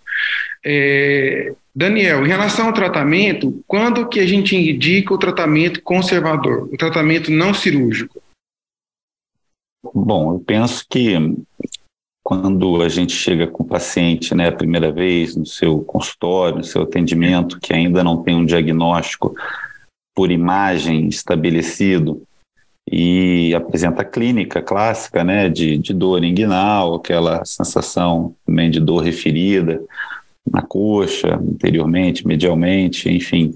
É, 0.69 1.55
Daniel, 1.73 2.27
em 2.27 2.29
relação 2.29 2.67
ao 2.67 2.73
tratamento, 2.73 3.63
quando 3.69 4.09
que 4.09 4.19
a 4.19 4.27
gente 4.27 4.57
indica 4.57 5.15
o 5.15 5.19
tratamento 5.19 5.81
conservador, 5.81 6.69
o 6.73 6.77
tratamento 6.77 7.31
não 7.31 7.55
cirúrgico? 7.55 8.21
Bom, 9.95 10.35
eu 10.35 10.41
penso 10.41 10.85
que 10.91 11.15
quando 12.25 12.83
a 12.83 12.89
gente 12.89 13.13
chega 13.13 13.47
com 13.47 13.63
o 13.63 13.67
paciente, 13.67 14.35
né, 14.35 14.49
a 14.49 14.57
primeira 14.57 14.91
vez 14.91 15.37
no 15.37 15.47
seu 15.47 15.79
consultório, 15.79 16.59
no 16.59 16.65
seu 16.65 16.83
atendimento, 16.83 17.61
que 17.61 17.73
ainda 17.73 18.03
não 18.03 18.21
tem 18.21 18.35
um 18.35 18.45
diagnóstico 18.45 19.33
por 20.13 20.33
imagem 20.33 21.07
estabelecido 21.07 22.21
e 22.91 23.55
apresenta 23.55 24.05
clínica 24.05 24.61
clássica, 24.61 25.23
né, 25.23 25.49
de, 25.49 25.79
de 25.79 25.95
dor 25.95 26.25
inguinal, 26.25 26.97
aquela 26.97 27.45
sensação 27.45 28.35
também 28.45 28.69
de 28.69 28.81
dor 28.81 29.05
referida, 29.05 29.81
na 30.51 30.63
coxa, 30.63 31.35
anteriormente, 31.35 32.27
medialmente, 32.27 33.11
enfim, 33.11 33.55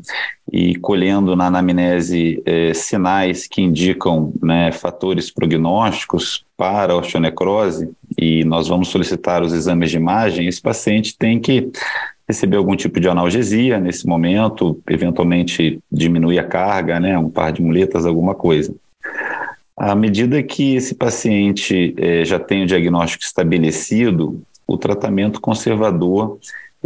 e 0.53 0.75
colhendo 0.77 1.37
na 1.37 1.47
anamnese 1.47 2.43
eh, 2.45 2.75
sinais 2.75 3.47
que 3.47 3.63
indicam 3.63 4.33
né, 4.43 4.73
fatores 4.73 5.31
prognósticos 5.31 6.45
para 6.57 6.93
a 6.93 6.97
osteonecrose, 6.97 7.91
e 8.19 8.45
nós 8.45 8.69
vamos 8.69 8.89
solicitar 8.89 9.43
os 9.43 9.53
exames 9.53 9.91
de 9.91 9.97
imagem, 9.97 10.49
esse 10.49 10.61
paciente 10.61 11.17
tem 11.17 11.39
que 11.39 11.71
receber 12.27 12.57
algum 12.57 12.77
tipo 12.77 13.01
de 13.01 13.09
analgesia 13.09 13.79
nesse 13.79 14.07
momento, 14.07 14.81
eventualmente 14.89 15.81
diminuir 15.91 16.39
a 16.39 16.45
carga, 16.45 17.01
né, 17.01 17.17
um 17.19 17.31
par 17.31 17.53
de 17.53 17.63
muletas, 17.63 18.05
alguma 18.07 18.35
coisa. 18.35 18.75
À 19.77 19.95
medida 19.95 20.43
que 20.43 20.75
esse 20.75 20.95
paciente 20.95 21.95
eh, 21.97 22.25
já 22.25 22.39
tem 22.39 22.65
o 22.65 22.67
diagnóstico 22.67 23.25
estabelecido, 23.25 24.43
o 24.67 24.77
tratamento 24.77 25.41
conservador 25.41 26.39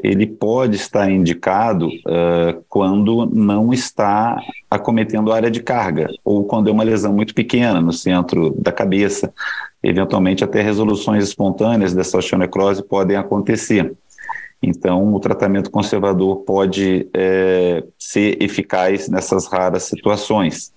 ele 0.02 0.26
pode 0.26 0.76
estar 0.76 1.10
indicado 1.10 1.86
uh, 1.86 2.64
quando 2.68 3.26
não 3.26 3.72
está 3.72 4.40
acometendo 4.70 5.32
área 5.32 5.50
de 5.50 5.62
carga 5.62 6.08
ou 6.24 6.44
quando 6.44 6.68
é 6.68 6.72
uma 6.72 6.82
lesão 6.82 7.12
muito 7.12 7.34
pequena 7.34 7.80
no 7.80 7.92
centro 7.92 8.50
da 8.58 8.72
cabeça. 8.72 9.32
Eventualmente, 9.82 10.42
até 10.42 10.62
resoluções 10.62 11.24
espontâneas 11.24 11.94
dessa 11.94 12.18
osteonecrose 12.18 12.82
podem 12.82 13.16
acontecer. 13.16 13.94
Então, 14.62 15.14
o 15.14 15.20
tratamento 15.20 15.70
conservador 15.70 16.38
pode 16.38 17.08
é, 17.12 17.84
ser 17.98 18.42
eficaz 18.42 19.08
nessas 19.08 19.46
raras 19.46 19.84
situações. 19.84 20.72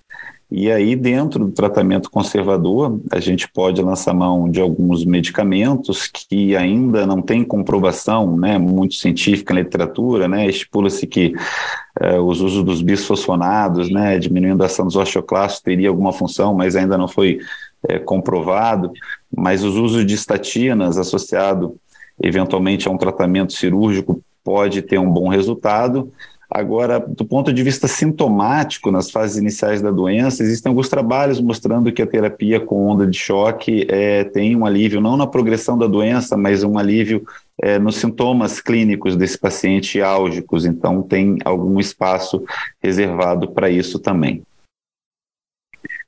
E 0.50 0.70
aí, 0.72 0.96
dentro 0.96 1.44
do 1.44 1.52
tratamento 1.52 2.10
conservador, 2.10 2.98
a 3.12 3.20
gente 3.20 3.46
pode 3.46 3.82
lançar 3.82 4.14
mão 4.14 4.50
de 4.50 4.60
alguns 4.62 5.04
medicamentos 5.04 6.06
que 6.06 6.56
ainda 6.56 7.06
não 7.06 7.20
têm 7.20 7.44
comprovação 7.44 8.34
né, 8.34 8.56
muito 8.56 8.94
científica 8.94 9.52
na 9.52 9.60
literatura, 9.60 10.26
né, 10.26 10.46
estipula-se 10.46 11.06
que 11.06 11.34
eh, 12.00 12.18
os 12.18 12.40
usos 12.40 12.64
dos 12.64 12.80
bisfosfonados, 12.80 13.90
né, 13.90 14.18
diminuindo 14.18 14.62
a 14.62 14.66
ação 14.66 14.86
dos 14.86 14.96
osteoclastos, 14.96 15.60
teria 15.60 15.90
alguma 15.90 16.14
função, 16.14 16.54
mas 16.54 16.76
ainda 16.76 16.96
não 16.96 17.08
foi 17.08 17.40
eh, 17.86 17.98
comprovado, 17.98 18.90
mas 19.34 19.62
os 19.62 19.76
usos 19.76 20.06
de 20.06 20.14
estatinas 20.14 20.96
associado 20.96 21.76
eventualmente 22.22 22.88
a 22.88 22.90
um 22.90 22.96
tratamento 22.96 23.52
cirúrgico 23.52 24.22
pode 24.42 24.80
ter 24.80 24.98
um 24.98 25.10
bom 25.10 25.28
resultado, 25.28 26.10
Agora, 26.50 26.98
do 26.98 27.26
ponto 27.26 27.52
de 27.52 27.62
vista 27.62 27.86
sintomático, 27.86 28.90
nas 28.90 29.10
fases 29.10 29.36
iniciais 29.36 29.82
da 29.82 29.90
doença, 29.90 30.42
existem 30.42 30.70
alguns 30.70 30.88
trabalhos 30.88 31.40
mostrando 31.40 31.92
que 31.92 32.00
a 32.00 32.06
terapia 32.06 32.58
com 32.58 32.86
onda 32.86 33.06
de 33.06 33.18
choque 33.18 33.86
é, 33.86 34.24
tem 34.24 34.56
um 34.56 34.64
alívio, 34.64 34.98
não 34.98 35.14
na 35.14 35.26
progressão 35.26 35.76
da 35.76 35.86
doença, 35.86 36.38
mas 36.38 36.64
um 36.64 36.78
alívio 36.78 37.22
é, 37.60 37.78
nos 37.78 37.96
sintomas 37.96 38.62
clínicos 38.62 39.14
desse 39.14 39.36
paciente 39.36 40.00
álgicos. 40.00 40.64
Então, 40.64 41.02
tem 41.02 41.36
algum 41.44 41.78
espaço 41.78 42.42
reservado 42.82 43.50
para 43.50 43.68
isso 43.68 43.98
também. 43.98 44.42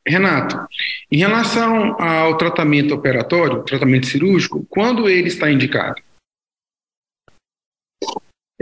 Renato, 0.07 0.59
em 1.13 1.19
relação 1.19 2.01
ao 2.01 2.39
tratamento 2.39 2.95
operatório, 2.95 3.63
tratamento 3.63 4.07
cirúrgico, 4.07 4.65
quando 4.71 5.07
ele 5.07 5.29
está 5.29 5.51
indicado? 5.51 6.01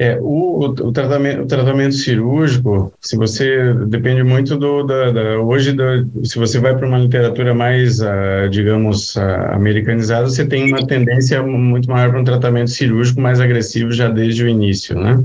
É, 0.01 0.17
o, 0.21 0.61
o, 0.61 0.93
tratamento, 0.93 1.43
o 1.43 1.47
tratamento 1.47 1.93
cirúrgico, 1.93 2.93
se 3.01 3.17
você 3.17 3.75
depende 3.89 4.23
muito 4.23 4.57
do 4.57 4.85
da, 4.85 5.11
da 5.11 5.41
hoje 5.41 5.73
da, 5.73 6.05
se 6.23 6.39
você 6.39 6.61
vai 6.61 6.77
para 6.77 6.87
uma 6.87 6.99
literatura 6.99 7.53
mais, 7.53 8.01
uh, 8.01 8.49
digamos, 8.49 9.17
uh, 9.17 9.21
americanizada, 9.51 10.29
você 10.29 10.47
tem 10.47 10.73
uma 10.73 10.87
tendência 10.87 11.43
muito 11.43 11.91
maior 11.91 12.11
para 12.11 12.21
um 12.21 12.25
tratamento 12.25 12.71
cirúrgico 12.71 13.21
mais 13.21 13.41
agressivo 13.41 13.91
já 13.91 14.09
desde 14.09 14.45
o 14.45 14.49
início, 14.49 14.97
né? 14.97 15.21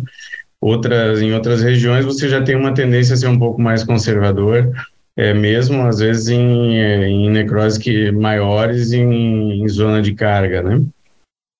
Outras 0.60 1.22
em 1.22 1.34
outras 1.36 1.62
regiões 1.62 2.04
você 2.04 2.28
já 2.28 2.42
tem 2.42 2.56
uma 2.56 2.74
tendência 2.74 3.14
a 3.14 3.18
ser 3.18 3.28
um 3.28 3.38
pouco 3.38 3.62
mais 3.62 3.84
conservador, 3.84 4.74
é 5.16 5.36
mesmo 5.36 5.86
às 5.86 6.00
vezes 6.00 6.30
em, 6.30 6.80
em 6.80 7.30
necrose 7.30 7.80
que 7.80 8.12
maiores 8.12 8.92
em, 8.92 9.62
em 9.62 9.68
zona 9.68 10.02
de 10.02 10.16
carga, 10.16 10.64
né? 10.64 10.82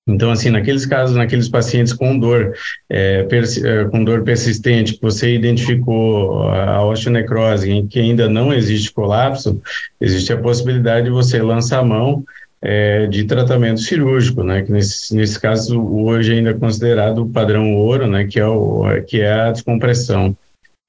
Então, 0.06 0.30
assim, 0.30 0.50
naqueles 0.50 0.84
casos, 0.84 1.16
naqueles 1.16 1.48
pacientes 1.48 1.94
com 1.94 2.18
dor, 2.18 2.52
é, 2.90 3.26
é, 3.26 3.84
com 3.86 4.04
dor 4.04 4.22
persistente, 4.22 4.94
que 4.94 5.02
você 5.02 5.34
identificou 5.34 6.42
a 6.48 6.84
osteonecrose 6.84 7.70
em 7.70 7.86
que 7.86 8.00
ainda 8.00 8.28
não 8.28 8.52
existe 8.52 8.92
colapso, 8.92 9.60
existe 9.98 10.30
a 10.30 10.36
possibilidade 10.36 11.06
de 11.06 11.10
você 11.10 11.40
lançar 11.40 11.78
a 11.80 11.84
mão 11.84 12.22
é, 12.60 13.06
de 13.06 13.24
tratamento 13.24 13.80
cirúrgico, 13.80 14.42
né? 14.42 14.62
Que 14.62 14.72
nesse, 14.72 15.14
nesse 15.14 15.40
caso 15.40 15.82
hoje 15.82 16.34
ainda 16.34 16.50
é 16.50 16.54
considerado 16.54 17.22
o 17.22 17.28
padrão 17.28 17.74
ouro, 17.74 18.06
né? 18.06 18.26
Que 18.26 18.38
é, 18.38 18.46
o, 18.46 18.84
que 19.06 19.20
é 19.20 19.32
a 19.32 19.52
descompressão. 19.52 20.36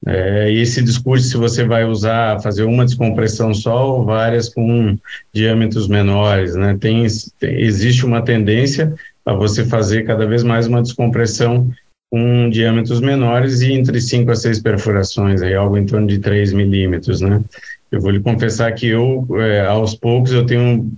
É, 0.06 0.52
esse 0.52 0.84
discurso, 0.84 1.28
se 1.28 1.36
você 1.36 1.64
vai 1.64 1.84
usar, 1.84 2.40
fazer 2.40 2.64
uma 2.64 2.86
descompressão 2.86 3.54
só 3.54 3.98
ou 3.98 4.06
várias 4.06 4.50
com 4.50 4.98
diâmetros 5.34 5.88
menores, 5.88 6.56
né? 6.56 6.78
Tem, 6.80 7.08
tem, 7.40 7.60
existe 7.62 8.06
uma 8.06 8.22
tendência 8.22 8.94
a 9.26 9.34
você 9.34 9.66
fazer 9.66 10.04
cada 10.04 10.28
vez 10.28 10.44
mais 10.44 10.68
uma 10.68 10.82
descompressão 10.82 11.72
com 12.12 12.50
diâmetros 12.52 13.02
menores 13.02 13.62
e 13.62 13.74
entre 13.74 14.00
5 14.00 14.32
a 14.32 14.36
6 14.36 14.62
perfurações, 14.62 15.42
aí 15.42 15.56
algo 15.56 15.76
em 15.76 15.88
torno 15.88 16.06
de 16.06 16.20
3 16.20 16.54
milímetros, 16.54 17.20
né? 17.20 17.44
Eu 17.92 18.00
vou 18.00 18.12
lhe 18.12 18.20
confessar 18.20 18.72
que 18.74 18.88
eu, 18.88 19.26
é, 19.40 19.66
aos 19.66 19.96
poucos, 19.96 20.32
eu 20.32 20.46
tenho, 20.46 20.92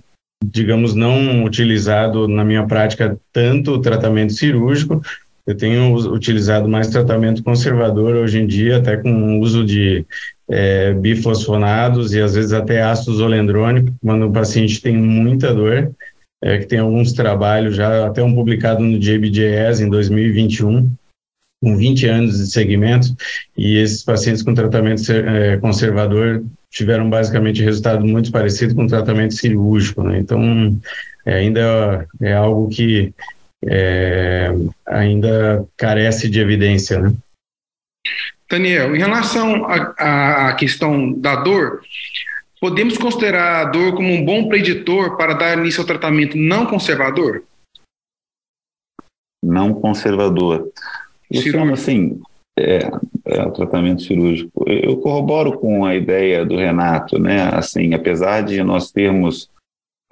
digamos, 0.44 0.94
não 0.94 1.44
utilizado 1.44 2.28
na 2.28 2.44
minha 2.44 2.66
prática 2.66 3.18
tanto 3.32 3.72
o 3.72 3.80
tratamento 3.80 4.34
cirúrgico, 4.34 5.00
eu 5.48 5.56
tenho 5.56 5.94
utilizado 6.12 6.68
mais 6.68 6.88
tratamento 6.88 7.42
conservador 7.42 8.16
hoje 8.16 8.38
em 8.38 8.46
dia, 8.46 8.76
até 8.76 8.98
com 8.98 9.10
o 9.10 9.40
uso 9.40 9.64
de 9.64 10.04
é, 10.46 10.92
bifosfonados 10.92 12.12
e 12.12 12.20
às 12.20 12.34
vezes 12.34 12.52
até 12.52 12.82
ácido 12.82 13.16
zolendrônico, 13.16 13.90
quando 14.02 14.26
o 14.26 14.30
paciente 14.30 14.82
tem 14.82 14.94
muita 14.94 15.54
dor, 15.54 15.90
é, 16.44 16.58
que 16.58 16.66
tem 16.66 16.80
alguns 16.80 17.14
trabalhos 17.14 17.76
já, 17.76 18.06
até 18.06 18.22
um 18.22 18.34
publicado 18.34 18.84
no 18.84 18.98
JBJS 18.98 19.80
em 19.80 19.88
2021, 19.88 20.92
com 21.62 21.76
20 21.78 22.06
anos 22.06 22.36
de 22.36 22.46
segmento, 22.48 23.16
e 23.56 23.78
esses 23.78 24.04
pacientes 24.04 24.42
com 24.42 24.52
tratamento 24.52 25.10
é, 25.10 25.56
conservador 25.56 26.44
tiveram 26.70 27.08
basicamente 27.08 27.62
resultado 27.62 28.06
muito 28.06 28.30
parecido 28.30 28.74
com 28.74 28.86
tratamento 28.86 29.32
cirúrgico, 29.32 30.02
né? 30.02 30.18
Então, 30.18 30.78
é, 31.24 31.36
ainda 31.36 32.06
é 32.20 32.34
algo 32.34 32.68
que 32.68 33.14
é, 33.64 34.50
ainda 34.86 35.66
carece 35.76 36.28
de 36.28 36.40
evidência, 36.40 37.00
né? 37.00 37.14
Daniel, 38.50 38.96
em 38.96 38.98
relação 38.98 39.66
à 39.66 40.54
questão 40.54 41.12
da 41.12 41.36
dor, 41.36 41.82
podemos 42.60 42.96
considerar 42.96 43.66
a 43.66 43.70
dor 43.70 43.94
como 43.94 44.10
um 44.10 44.24
bom 44.24 44.48
preditor 44.48 45.16
para 45.16 45.34
dar 45.34 45.58
início 45.58 45.80
ao 45.80 45.86
tratamento 45.86 46.36
não 46.36 46.64
conservador? 46.64 47.44
Não 49.44 49.74
conservador. 49.74 50.72
Luciano, 51.30 51.74
assim, 51.74 52.20
é, 52.58 52.90
é, 53.26 53.42
o 53.42 53.52
tratamento 53.52 54.02
cirúrgico. 54.02 54.64
Eu 54.66 54.96
corroboro 54.96 55.58
com 55.58 55.84
a 55.84 55.94
ideia 55.94 56.44
do 56.44 56.56
Renato, 56.56 57.18
né? 57.18 57.50
Assim, 57.52 57.92
apesar 57.92 58.40
de 58.40 58.62
nós 58.62 58.90
termos 58.90 59.50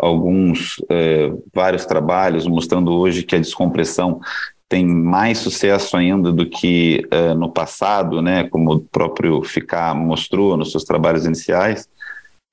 alguns, 0.07 0.77
é, 0.89 1.33
vários 1.55 1.85
trabalhos 1.85 2.47
mostrando 2.47 2.93
hoje 2.93 3.23
que 3.23 3.37
a 3.37 3.41
descompressão 3.41 4.21
tem 4.69 4.85
mais 4.85 5.39
sucesso 5.39 5.97
ainda 5.97 6.33
do 6.33 6.45
que 6.47 7.07
uh, 7.13 7.35
no 7.35 7.51
passado, 7.51 8.21
né, 8.21 8.49
como 8.49 8.75
o 8.75 8.81
próprio 8.81 9.43
FICA 9.45 9.95
mostrou 9.95 10.57
nos 10.57 10.73
seus 10.73 10.83
trabalhos 10.83 11.25
iniciais, 11.25 11.89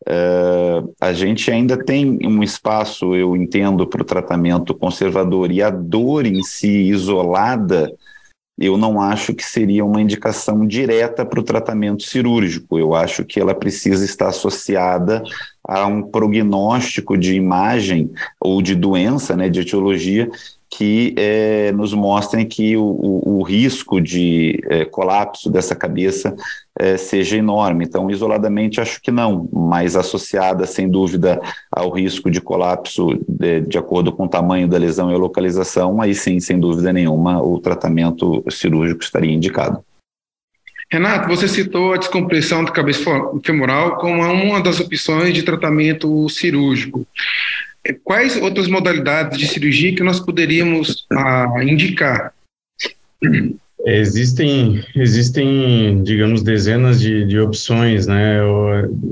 uh, 0.07 0.93
a 1.01 1.11
gente 1.11 1.49
ainda 1.49 1.75
tem 1.75 2.19
um 2.23 2.43
espaço, 2.43 3.15
eu 3.15 3.35
entendo, 3.35 3.87
para 3.87 4.01
o 4.01 4.05
tratamento 4.05 4.75
conservador 4.75 5.51
e 5.51 5.61
a 5.61 5.71
dor 5.71 6.27
em 6.27 6.43
si 6.43 6.89
isolada, 6.89 7.91
eu 8.57 8.77
não 8.77 9.01
acho 9.01 9.33
que 9.33 9.43
seria 9.43 9.83
uma 9.83 10.01
indicação 10.01 10.65
direta 10.65 11.25
para 11.25 11.39
o 11.39 11.43
tratamento 11.43 12.03
cirúrgico. 12.03 12.77
Eu 12.77 12.93
acho 12.93 13.25
que 13.25 13.39
ela 13.39 13.55
precisa 13.55 14.05
estar 14.05 14.27
associada 14.27 15.23
a 15.67 15.87
um 15.87 16.03
prognóstico 16.03 17.17
de 17.17 17.33
imagem 17.33 18.11
ou 18.39 18.61
de 18.61 18.75
doença, 18.75 19.35
né, 19.35 19.49
de 19.49 19.61
etiologia, 19.61 20.29
que 20.75 21.13
é, 21.15 21.71
nos 21.71 21.93
mostrem 21.93 22.47
que 22.47 22.75
o, 22.75 22.83
o, 22.83 23.39
o 23.39 23.43
risco 23.43 24.01
de 24.01 24.59
é, 24.69 24.85
colapso 24.85 25.51
dessa 25.51 25.75
cabeça 25.75 26.35
é, 26.79 26.97
seja 26.97 27.37
enorme. 27.37 27.85
Então, 27.85 28.09
isoladamente, 28.09 28.81
acho 28.81 28.99
que 28.99 29.11
não, 29.11 29.47
mas 29.53 29.95
associada, 29.95 30.65
sem 30.65 30.89
dúvida, 30.89 31.39
ao 31.71 31.91
risco 31.91 32.31
de 32.31 32.41
colapso 32.41 33.19
de, 33.27 33.61
de 33.61 33.77
acordo 33.77 34.11
com 34.11 34.25
o 34.25 34.29
tamanho 34.29 34.67
da 34.67 34.79
lesão 34.79 35.11
e 35.11 35.13
a 35.13 35.17
localização, 35.17 36.01
aí 36.01 36.15
sim, 36.15 36.39
sem 36.39 36.59
dúvida 36.59 36.91
nenhuma, 36.91 37.39
o 37.39 37.59
tratamento 37.59 38.43
cirúrgico 38.49 39.03
estaria 39.03 39.31
indicado. 39.31 39.83
Renato, 40.91 41.27
você 41.27 41.47
citou 41.47 41.93
a 41.93 41.97
descompressão 41.97 42.63
da 42.63 42.71
cabeça 42.71 43.03
femoral 43.45 43.97
como 43.97 44.21
uma 44.21 44.61
das 44.61 44.79
opções 44.79 45.33
de 45.33 45.43
tratamento 45.43 46.27
cirúrgico. 46.29 47.05
Quais 48.03 48.37
outras 48.37 48.67
modalidades 48.67 49.37
de 49.37 49.47
cirurgia 49.47 49.95
que 49.95 50.03
nós 50.03 50.19
poderíamos 50.19 51.05
ah, 51.11 51.55
indicar? 51.61 52.33
Existem, 53.85 54.81
existem, 54.95 56.01
digamos, 56.03 56.41
dezenas 56.41 57.01
de, 57.01 57.25
de 57.25 57.37
opções 57.37 58.07
né, 58.07 58.39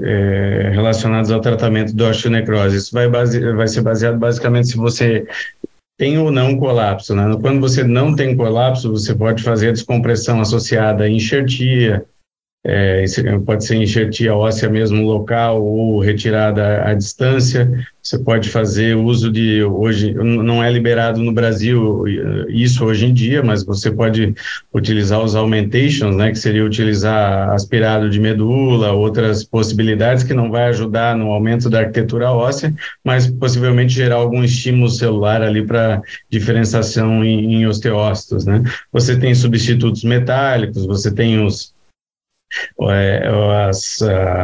é, 0.04 0.72
relacionadas 0.74 1.30
ao 1.30 1.42
tratamento 1.42 1.94
da 1.94 2.10
osteonecrose. 2.10 2.78
Isso 2.78 2.94
vai, 2.94 3.10
base, 3.10 3.40
vai 3.54 3.68
ser 3.68 3.82
baseado 3.82 4.18
basicamente 4.18 4.70
se 4.70 4.78
você 4.78 5.28
tem 5.98 6.18
ou 6.18 6.32
não 6.32 6.58
colapso. 6.58 7.14
Né? 7.14 7.24
Quando 7.42 7.60
você 7.60 7.84
não 7.84 8.16
tem 8.16 8.36
colapso, 8.36 8.92
você 8.92 9.14
pode 9.14 9.44
fazer 9.44 9.74
descompressão 9.74 10.40
associada 10.40 11.04
à 11.04 11.10
enxertia, 11.10 12.06
é, 12.64 13.04
pode 13.44 13.66
ser 13.66 13.76
enxertia 13.76 14.36
óssea 14.36 14.70
mesmo 14.70 15.04
local 15.04 15.64
ou 15.64 16.00
retirada 16.00 16.84
à 16.84 16.94
distância. 16.94 17.88
Você 18.04 18.20
pode 18.20 18.50
fazer 18.50 18.96
uso 18.96 19.32
de 19.32 19.64
hoje 19.64 20.14
não 20.14 20.64
é 20.64 20.72
liberado 20.72 21.20
no 21.20 21.32
Brasil 21.32 22.04
isso 22.50 22.86
hoje 22.86 23.06
em 23.06 23.14
dia, 23.14 23.44
mas 23.44 23.64
você 23.64 23.92
pode 23.92 24.36
utilizar 24.74 25.24
os 25.24 25.36
augmentations, 25.36 26.16
né, 26.16 26.32
que 26.32 26.38
seria 26.38 26.64
utilizar 26.64 27.50
aspirado 27.50 28.10
de 28.10 28.20
medula, 28.20 28.92
outras 28.92 29.44
possibilidades 29.44 30.24
que 30.24 30.34
não 30.34 30.52
vai 30.52 30.66
ajudar 30.66 31.16
no 31.16 31.32
aumento 31.32 31.70
da 31.70 31.80
arquitetura 31.80 32.32
óssea, 32.32 32.74
mas 33.04 33.28
possivelmente 33.28 33.94
gerar 33.94 34.16
algum 34.16 34.44
estímulo 34.44 34.90
celular 34.90 35.42
ali 35.42 35.66
para 35.66 36.02
diferenciação 36.30 37.24
em, 37.24 37.56
em 37.56 37.66
osteócitos, 37.66 38.46
né? 38.46 38.64
Você 38.92 39.18
tem 39.18 39.34
substitutos 39.34 40.04
metálicos, 40.04 40.86
você 40.86 41.12
tem 41.12 41.44
os 41.44 41.74
as, 43.70 44.00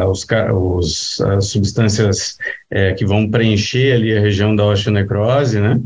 os, 0.08 0.26
os, 0.54 1.22
as 1.22 1.48
substâncias 1.48 2.38
é, 2.70 2.94
que 2.94 3.06
vão 3.06 3.30
preencher 3.30 3.94
ali 3.94 4.18
a 4.18 4.22
região 4.22 4.56
da 4.56 4.66
osteonecrose, 4.66 5.60
né? 5.60 5.80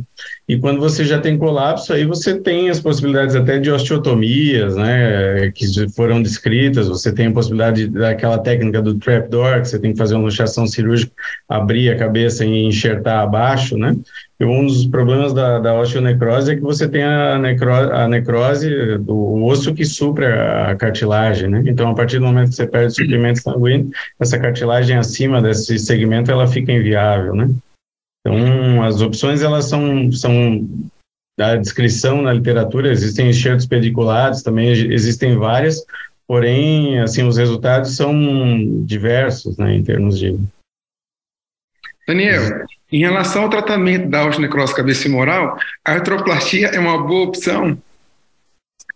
E 0.52 0.60
quando 0.60 0.82
você 0.82 1.06
já 1.06 1.18
tem 1.18 1.38
colapso, 1.38 1.94
aí 1.94 2.04
você 2.04 2.38
tem 2.38 2.70
as 2.70 2.78
possibilidades 2.78 3.38
até 3.38 3.58
de 3.58 3.72
osteotomias, 3.72 4.76
né? 4.76 5.50
Que 5.56 5.66
foram 5.92 6.22
descritas. 6.22 6.90
Você 6.90 7.10
tem 7.10 7.28
a 7.28 7.32
possibilidade 7.32 7.88
daquela 7.88 8.38
técnica 8.38 8.82
do 8.82 8.96
trapdoor, 8.96 9.62
que 9.62 9.70
você 9.70 9.80
tem 9.80 9.94
que 9.94 9.98
fazer 9.98 10.16
uma 10.16 10.26
luxação 10.26 10.68
cirúrgica, 10.68 11.14
abrir 11.48 11.90
a 11.90 11.98
cabeça 11.98 12.44
e 12.44 12.66
enxertar 12.66 13.20
abaixo, 13.20 13.78
né? 13.78 13.96
E 14.42 14.44
um 14.44 14.66
dos 14.66 14.86
problemas 14.88 15.32
da, 15.34 15.58
da 15.58 15.74
osteonecrose 15.74 16.52
é 16.52 16.56
que 16.58 16.62
você 16.62 16.86
tem 16.86 17.04
a, 17.04 17.40
necro, 17.40 17.74
a 17.74 18.06
necrose 18.10 18.98
do 18.98 19.46
osso 19.46 19.74
que 19.74 19.86
supre 19.86 20.26
a, 20.26 20.76
cartilagem, 20.76 21.48
né? 21.48 21.64
Então, 21.66 21.92
a 21.92 21.96
partir 21.96 22.20
do 22.20 22.26
momento 22.26 22.50
que 22.50 22.56
você 22.56 22.68
perde 22.68 22.94
suprimento 22.94 23.42
sanguíneo, 23.42 23.90
essa 24.20 24.38
cartilagem 24.38 24.98
acima 24.98 25.42
desse 25.42 25.80
segmento, 25.80 26.30
ela 26.30 26.46
fica 26.46 26.74
inviável, 26.74 27.34
né? 27.34 27.50
Então, 28.22 28.84
as 28.84 29.02
opções, 29.02 29.42
elas 29.42 29.66
são, 29.66 30.12
são 30.12 30.68
da 31.38 31.56
descrição 31.56 32.22
na 32.22 32.34
literatura, 32.34 32.92
existem 32.92 33.30
enxertos 33.30 33.66
pediculados, 33.66 34.44
também 34.44 34.70
existem 34.70 35.36
várias, 35.38 35.84
porém, 36.28 37.00
assim, 37.00 37.24
os 37.24 37.38
resultados 37.38 37.96
são 37.96 38.14
diversos, 38.86 39.58
né, 39.58 39.76
em 39.76 39.84
termos 39.84 40.20
de... 40.20 40.38
Daniel, 42.08 42.66
em 42.92 43.00
relação 43.00 43.44
ao 43.44 43.50
tratamento 43.50 44.10
da 44.10 44.26
osteonecrose 44.26 44.76
cabeça 44.76 45.10
moral, 45.10 45.58
a 45.84 45.94
artroplastia 45.94 46.68
é 46.68 46.80
uma 46.80 47.02
boa 47.02 47.28
opção? 47.28 47.78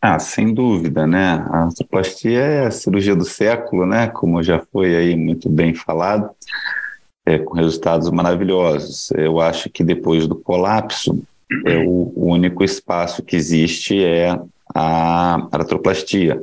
Ah, 0.01 0.19
sem 0.19 0.53
dúvida, 0.53 1.07
né? 1.07 1.43
A 1.49 1.63
artroplastia 1.63 2.39
é 2.39 2.65
a 2.67 2.71
cirurgia 2.71 3.15
do 3.15 3.25
século, 3.25 3.87
né? 3.87 4.07
Como 4.07 4.43
já 4.43 4.59
foi 4.71 4.95
aí 4.95 5.15
muito 5.15 5.49
bem 5.49 5.73
falado, 5.73 6.29
é, 7.25 7.37
com 7.39 7.55
resultados 7.55 8.09
maravilhosos. 8.11 9.11
Eu 9.11 9.39
acho 9.39 9.69
que 9.69 9.83
depois 9.83 10.27
do 10.27 10.35
colapso, 10.35 11.21
é 11.65 11.77
o 11.77 12.11
único 12.15 12.63
espaço 12.63 13.23
que 13.23 13.35
existe 13.35 14.03
é 14.03 14.37
a 14.73 15.47
artroplastia 15.51 16.41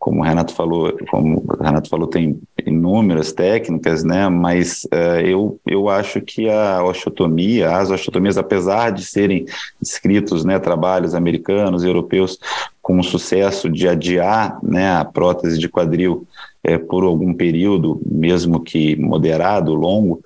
como 0.00 0.20
o 0.20 0.24
Renato 0.24 0.54
falou, 0.54 0.96
como 1.10 1.44
o 1.46 1.62
Renato 1.62 1.90
falou, 1.90 2.06
tem 2.06 2.40
inúmeras 2.66 3.32
técnicas, 3.32 4.02
né? 4.02 4.30
Mas 4.30 4.84
uh, 4.84 5.20
eu, 5.22 5.60
eu 5.66 5.90
acho 5.90 6.22
que 6.22 6.48
a 6.48 6.82
osteotomia, 6.82 7.76
as 7.76 7.90
osteotomias, 7.90 8.38
apesar 8.38 8.92
de 8.92 9.04
serem 9.04 9.44
escritos, 9.80 10.42
né, 10.42 10.58
trabalhos 10.58 11.14
americanos 11.14 11.84
europeus 11.84 12.38
com 12.80 13.02
sucesso 13.02 13.68
de 13.68 13.86
adiar, 13.86 14.58
né, 14.62 14.90
a 14.90 15.04
prótese 15.04 15.58
de 15.58 15.68
quadril 15.68 16.26
é, 16.64 16.78
por 16.78 17.04
algum 17.04 17.34
período, 17.34 18.00
mesmo 18.06 18.58
que 18.58 18.96
moderado, 18.96 19.74
longo, 19.74 20.22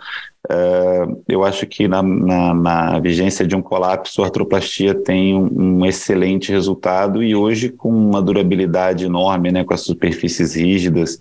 Uh, 0.47 1.23
eu 1.27 1.43
acho 1.43 1.67
que 1.67 1.89
na, 1.89 2.03
na, 2.03 2.53
na, 2.53 3.01
vigência 3.01 3.47
de 3.47 3.57
um 3.57 3.63
colapso, 3.63 4.23
a 4.23 4.27
artroplastia 4.27 4.95
tem 4.95 5.35
um, 5.35 5.79
um, 5.79 5.87
excelente 5.87 6.53
resultado 6.53 7.23
e 7.23 7.35
hoje 7.35 7.71
com 7.71 7.89
uma 7.89 8.21
durabilidade 8.21 9.07
enorme, 9.07 9.51
né, 9.51 9.65
com 9.65 9.73
as 9.73 9.81
superfícies 9.81 10.55
rígidas, 10.55 11.17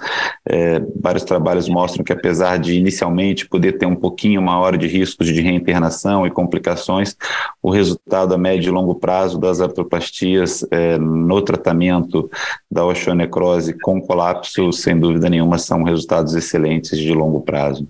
é, 0.46 0.82
vários 1.02 1.24
trabalhos 1.24 1.70
mostram 1.70 2.04
que 2.04 2.12
apesar 2.12 2.60
de 2.60 2.78
inicialmente 2.78 3.48
poder 3.48 3.78
ter 3.78 3.86
um 3.86 3.96
pouquinho 3.96 4.42
maior 4.42 4.76
de 4.76 4.88
riscos 4.88 5.28
de 5.28 5.40
reinternação 5.40 6.28
e 6.28 6.32
complicações, 6.32 7.16
o 7.62 7.72
resultado 7.72 8.34
a 8.34 8.38
médio 8.38 8.72
e 8.72 8.74
longo 8.74 8.96
prazo 8.96 9.40
das 9.40 9.62
artroplastias 9.62 10.66
é, 10.70 10.98
no 10.98 11.42
tratamento 11.42 12.30
da 12.70 12.86
osteonecrose 12.86 13.74
com 13.80 14.02
colapso, 14.02 14.74
sem 14.74 15.00
dúvida 15.00 15.30
nenhuma, 15.30 15.58
são 15.58 15.82
resultados 15.84 16.36
excelentes 16.36 17.00
de 17.00 17.14
longo 17.14 17.40
prazo. 17.40 17.88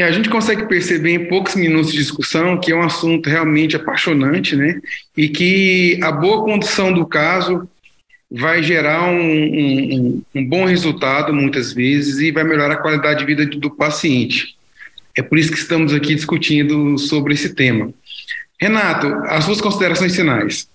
É, 0.00 0.04
a 0.04 0.10
gente 0.10 0.30
consegue 0.30 0.64
perceber 0.66 1.10
em 1.10 1.26
poucos 1.26 1.54
minutos 1.54 1.92
de 1.92 1.98
discussão 1.98 2.58
que 2.58 2.72
é 2.72 2.74
um 2.74 2.80
assunto 2.80 3.28
realmente 3.28 3.76
apaixonante, 3.76 4.56
né? 4.56 4.80
E 5.14 5.28
que 5.28 6.00
a 6.02 6.10
boa 6.10 6.42
condução 6.42 6.90
do 6.90 7.04
caso 7.04 7.68
vai 8.30 8.62
gerar 8.62 9.10
um, 9.10 9.20
um, 9.20 10.22
um 10.34 10.48
bom 10.48 10.64
resultado 10.64 11.34
muitas 11.34 11.74
vezes 11.74 12.18
e 12.18 12.32
vai 12.32 12.44
melhorar 12.44 12.76
a 12.76 12.78
qualidade 12.78 13.20
de 13.20 13.26
vida 13.26 13.44
do 13.44 13.70
paciente. 13.70 14.56
É 15.14 15.20
por 15.20 15.36
isso 15.36 15.52
que 15.52 15.58
estamos 15.58 15.92
aqui 15.92 16.14
discutindo 16.14 16.96
sobre 16.96 17.34
esse 17.34 17.54
tema. 17.54 17.92
Renato, 18.58 19.06
as 19.26 19.44
suas 19.44 19.60
considerações 19.60 20.16
finais. 20.16 20.66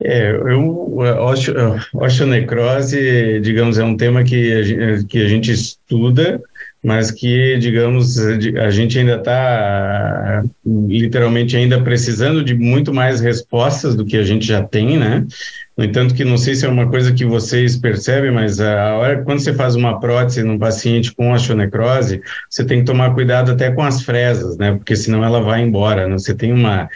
É, 0.00 0.30
eu, 0.30 1.00
a 1.02 2.04
osteonecrose, 2.04 3.40
digamos, 3.40 3.76
é 3.76 3.82
um 3.82 3.96
tema 3.96 4.22
que 4.22 4.52
a 4.52 4.62
gente, 4.62 5.04
que 5.06 5.18
a 5.18 5.28
gente 5.28 5.50
estuda, 5.50 6.40
mas 6.82 7.10
que, 7.10 7.58
digamos, 7.58 8.18
a 8.18 8.70
gente 8.70 8.98
ainda 8.98 9.16
está 9.16 10.44
literalmente 10.64 11.56
ainda 11.56 11.82
precisando 11.82 12.42
de 12.44 12.54
muito 12.54 12.94
mais 12.94 13.20
respostas 13.20 13.94
do 13.96 14.04
que 14.04 14.16
a 14.16 14.22
gente 14.22 14.46
já 14.46 14.62
tem, 14.62 14.96
né? 14.96 15.26
No 15.78 15.84
entanto, 15.84 16.12
que 16.12 16.24
não 16.24 16.36
sei 16.36 16.56
se 16.56 16.66
é 16.66 16.68
uma 16.68 16.88
coisa 16.88 17.12
que 17.12 17.24
vocês 17.24 17.76
percebem, 17.76 18.32
mas 18.32 18.60
a 18.60 18.96
hora 18.96 19.22
quando 19.22 19.38
você 19.38 19.54
faz 19.54 19.76
uma 19.76 20.00
prótese 20.00 20.42
num 20.42 20.58
paciente 20.58 21.14
com 21.14 21.30
osteonecrose, 21.32 22.20
você 22.50 22.64
tem 22.64 22.80
que 22.80 22.84
tomar 22.84 23.14
cuidado 23.14 23.52
até 23.52 23.70
com 23.70 23.84
as 23.84 24.02
fresas, 24.02 24.58
né? 24.58 24.72
Porque 24.72 24.96
senão 24.96 25.24
ela 25.24 25.40
vai 25.40 25.62
embora. 25.62 26.08
Né? 26.08 26.18
Você 26.18 26.34
tem 26.34 26.52
uma 26.52 26.88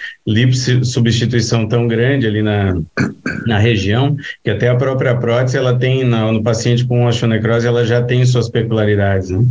substituição 0.83 1.69
tão 1.69 1.87
grande 1.87 2.27
ali 2.27 2.43
na, 2.43 2.77
na 3.47 3.57
região 3.57 4.17
que 4.43 4.51
até 4.51 4.69
a 4.69 4.75
própria 4.75 5.15
prótese 5.15 5.57
ela 5.57 5.79
tem 5.79 6.03
no, 6.03 6.33
no 6.33 6.43
paciente 6.43 6.85
com 6.85 7.07
osteonecrose 7.07 7.65
ela 7.65 7.85
já 7.85 8.03
tem 8.03 8.27
suas 8.27 8.49
peculiaridades, 8.49 9.31
né? 9.31 9.45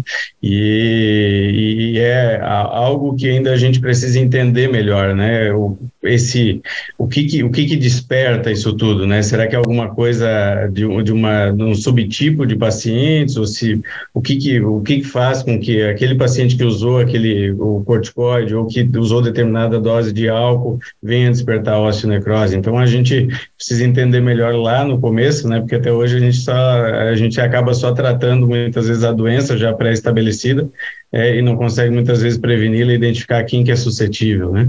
E, 0.43 1.93
e 1.93 1.99
é 1.99 2.41
algo 2.41 3.15
que 3.15 3.29
ainda 3.29 3.53
a 3.53 3.57
gente 3.57 3.79
precisa 3.79 4.19
entender 4.19 4.67
melhor, 4.67 5.15
né? 5.15 5.53
O, 5.53 5.77
esse 6.03 6.61
o 6.97 7.07
que, 7.07 7.25
que, 7.25 7.43
o 7.43 7.51
que, 7.51 7.65
que 7.65 7.75
desperta 7.75 8.51
isso 8.51 8.73
tudo, 8.73 9.05
né? 9.05 9.21
Será 9.21 9.47
que 9.47 9.55
é 9.55 9.57
alguma 9.57 9.93
coisa 9.93 10.67
de, 10.71 10.81
de 11.03 11.11
uma 11.11 11.51
de 11.51 11.63
um 11.63 11.75
subtipo 11.75 12.45
de 12.45 12.55
pacientes 12.55 13.37
ou 13.37 13.45
se 13.45 13.79
o 14.13 14.21
que 14.21 14.35
que 14.37 14.59
o 14.59 14.81
que, 14.81 15.01
que 15.01 15.07
faz 15.07 15.43
com 15.43 15.59
que 15.59 15.81
aquele 15.83 16.15
paciente 16.15 16.55
que 16.55 16.63
usou 16.63 16.99
aquele 16.99 17.51
o 17.51 17.83
corticoide 17.85 18.55
ou 18.55 18.65
que 18.65 18.89
usou 18.97 19.21
determinada 19.21 19.79
dose 19.79 20.11
de 20.11 20.27
álcool 20.27 20.79
venha 21.01 21.29
despertar 21.29 21.75
a 21.75 21.81
osteonecrose? 21.81 22.57
Então 22.57 22.77
a 22.77 22.85
gente 22.85 23.27
precisa 23.55 23.85
entender 23.85 24.21
melhor 24.21 24.55
lá 24.55 24.83
no 24.83 24.99
começo, 24.99 25.47
né? 25.47 25.59
Porque 25.59 25.75
até 25.75 25.91
hoje 25.91 26.17
a 26.17 26.19
gente 26.19 26.37
só 26.37 26.53
a 26.53 27.15
gente 27.15 27.39
acaba 27.39 27.73
só 27.73 27.91
tratando 27.91 28.47
muitas 28.47 28.87
vezes 28.87 29.03
a 29.03 29.11
doença 29.11 29.57
já 29.57 29.71
pré-estabelecida 29.71 30.67
é, 31.11 31.37
e 31.37 31.41
não 31.41 31.55
consegue 31.55 31.93
muitas 31.93 32.21
vezes 32.21 32.39
preveni-la 32.39 32.93
e 32.93 32.95
identificar 32.95 33.43
quem 33.43 33.63
que 33.63 33.71
é 33.71 33.75
suscetível, 33.75 34.51
né? 34.51 34.67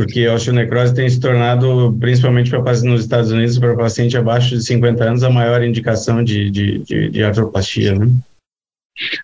Porque 0.00 0.24
a 0.24 0.32
osteonecrose 0.32 0.94
tem 0.94 1.10
se 1.10 1.20
tornado, 1.20 1.94
principalmente 2.00 2.48
para 2.48 2.62
nos 2.86 3.02
Estados 3.02 3.30
Unidos, 3.30 3.58
para 3.58 3.76
paciente 3.76 4.16
abaixo 4.16 4.56
de 4.56 4.64
50 4.64 5.04
anos, 5.04 5.22
a 5.22 5.28
maior 5.28 5.62
indicação 5.62 6.24
de, 6.24 6.50
de, 6.50 6.78
de, 6.78 7.10
de 7.10 7.22
artroplastia. 7.22 7.94
Né? 7.94 8.06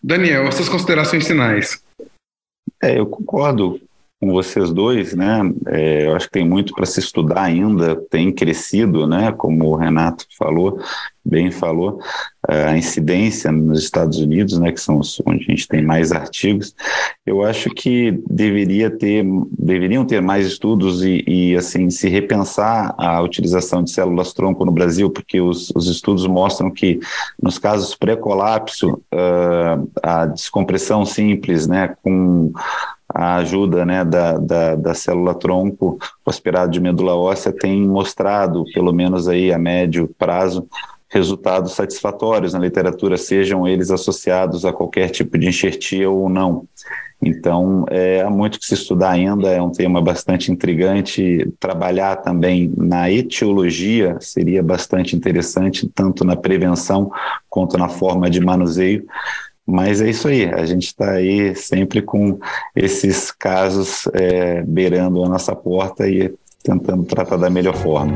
Daniel, 0.03 0.53
suas 0.53 0.69
considerações 0.69 1.27
finais. 1.27 1.83
É, 2.83 2.99
eu 2.99 3.07
concordo 3.07 3.81
com 4.19 4.33
vocês 4.33 4.73
dois, 4.73 5.15
né? 5.15 5.41
É, 5.67 6.07
eu 6.07 6.17
acho 6.17 6.27
que 6.27 6.33
tem 6.33 6.49
muito 6.49 6.73
para 6.75 6.87
se 6.87 7.01
estudar 7.01 7.43
ainda, 7.43 7.97
tem 8.11 8.33
crescido, 8.33 9.07
né? 9.07 9.31
Como 9.33 9.67
o 9.67 9.77
Renato 9.77 10.25
falou, 10.39 10.81
bem 11.23 11.51
falou, 11.51 12.01
a 12.49 12.77
incidência 12.77 13.53
nos 13.53 13.83
Estados 13.83 14.19
Unidos, 14.19 14.59
né? 14.59 14.73
Que 14.73 14.81
são 14.81 15.01
onde 15.27 15.45
a 15.45 15.51
gente 15.51 15.69
tem 15.69 15.83
mais 15.83 16.13
artigos. 16.13 16.75
Eu 17.27 17.45
acho 17.45 17.69
que 17.69 18.19
deveria 18.31 18.89
ter, 18.91 19.23
deveriam 19.59 20.05
ter 20.05 20.23
mais 20.23 20.47
estudos 20.47 21.05
e, 21.05 21.23
e 21.27 21.57
assim 21.57 21.91
se 21.91 22.09
repensar 22.09 22.95
a 22.97 23.21
utilização 23.21 23.83
de 23.83 23.91
células 23.91 24.33
tronco 24.33 24.65
no 24.65 24.73
Brasil, 24.73 25.11
porque 25.11 25.43
os, 25.43 25.71
os 25.77 25.89
estudos 25.89 26.27
mostram 26.27 26.71
que 26.71 27.01
nos 27.43 27.59
casos 27.59 27.95
pré-colapso, 27.95 28.95
uh, 29.13 29.91
a 30.03 30.25
descompressão 30.25 31.05
simples, 31.05 31.67
né? 31.67 31.95
Com 32.03 32.53
a 33.17 33.37
ajuda 33.37 33.87
né, 33.87 34.05
da, 34.05 34.37
da, 34.37 34.75
da 34.75 34.93
célula 34.95 35.35
tronco 35.35 35.99
aspirado 36.27 36.71
de 36.71 36.79
medula 36.79 37.17
óssea 37.17 37.51
tem 37.51 37.81
mostrado, 37.87 38.63
pelo 38.75 38.93
menos 38.93 39.27
aí 39.27 39.51
a 39.51 39.59
médio 39.59 40.15
prazo, 40.19 40.69
resultados 41.09 41.73
satisfatórios 41.73 42.53
na 42.53 42.59
literatura, 42.59 43.17
sejam 43.17 43.67
eles 43.67 43.91
associados 43.91 44.67
a 44.67 44.73
qualquer 44.73 45.09
tipo 45.09 45.39
de 45.39 45.49
enxertia 45.49 46.11
ou 46.11 46.29
não. 46.29 46.69
Então, 47.23 47.87
é, 47.89 48.21
há 48.21 48.29
muito 48.29 48.61
que 48.61 48.67
se 48.67 48.75
estudar 48.75 49.13
ainda, 49.13 49.49
é 49.49 49.63
um 49.63 49.71
tema 49.71 50.03
bastante 50.03 50.53
intrigante. 50.53 51.51
Trabalhar 51.59 52.17
também 52.17 52.71
na 52.77 53.11
etiologia 53.11 54.19
seria 54.21 54.63
bastante 54.63 55.17
interessante, 55.17 55.89
tanto 55.95 56.23
na 56.23 56.37
prevenção 56.37 57.11
quanto 57.49 57.79
na 57.79 57.89
forma 57.89 58.29
de 58.29 58.45
manuseio. 58.45 59.07
Mas 59.67 60.01
é 60.01 60.09
isso 60.09 60.29
aí, 60.29 60.45
a 60.45 60.65
gente 60.65 60.87
está 60.87 61.13
aí 61.13 61.55
sempre 61.57 62.01
com 62.01 62.39
esses 62.75 63.33
casos 63.33 64.09
é, 64.13 64.63
beirando 64.63 65.25
a 65.25 65.29
nossa 65.29 65.57
porta 65.57 66.09
e 66.09 66.33
tentando 66.63 67.05
tratar 67.05 67.37
da 67.37 67.51
melhor 67.51 67.75
forma. 67.75 68.13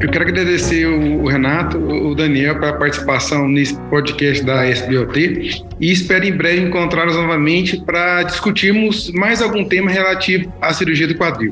Eu 0.00 0.08
quero 0.08 0.28
agradecer 0.28 0.86
o 0.86 1.26
Renato, 1.26 1.76
o 1.76 2.14
Daniel, 2.14 2.60
pela 2.60 2.72
participação 2.72 3.48
nesse 3.48 3.76
podcast 3.90 4.44
da 4.44 4.64
SBOT 4.68 5.64
e 5.80 5.92
espero 5.92 6.24
em 6.24 6.32
breve 6.32 6.60
encontrá-los 6.60 7.16
novamente 7.16 7.82
para 7.84 8.22
discutirmos 8.22 9.10
mais 9.12 9.42
algum 9.42 9.64
tema 9.64 9.90
relativo 9.90 10.52
à 10.60 10.72
cirurgia 10.72 11.08
do 11.08 11.16
quadril. 11.16 11.50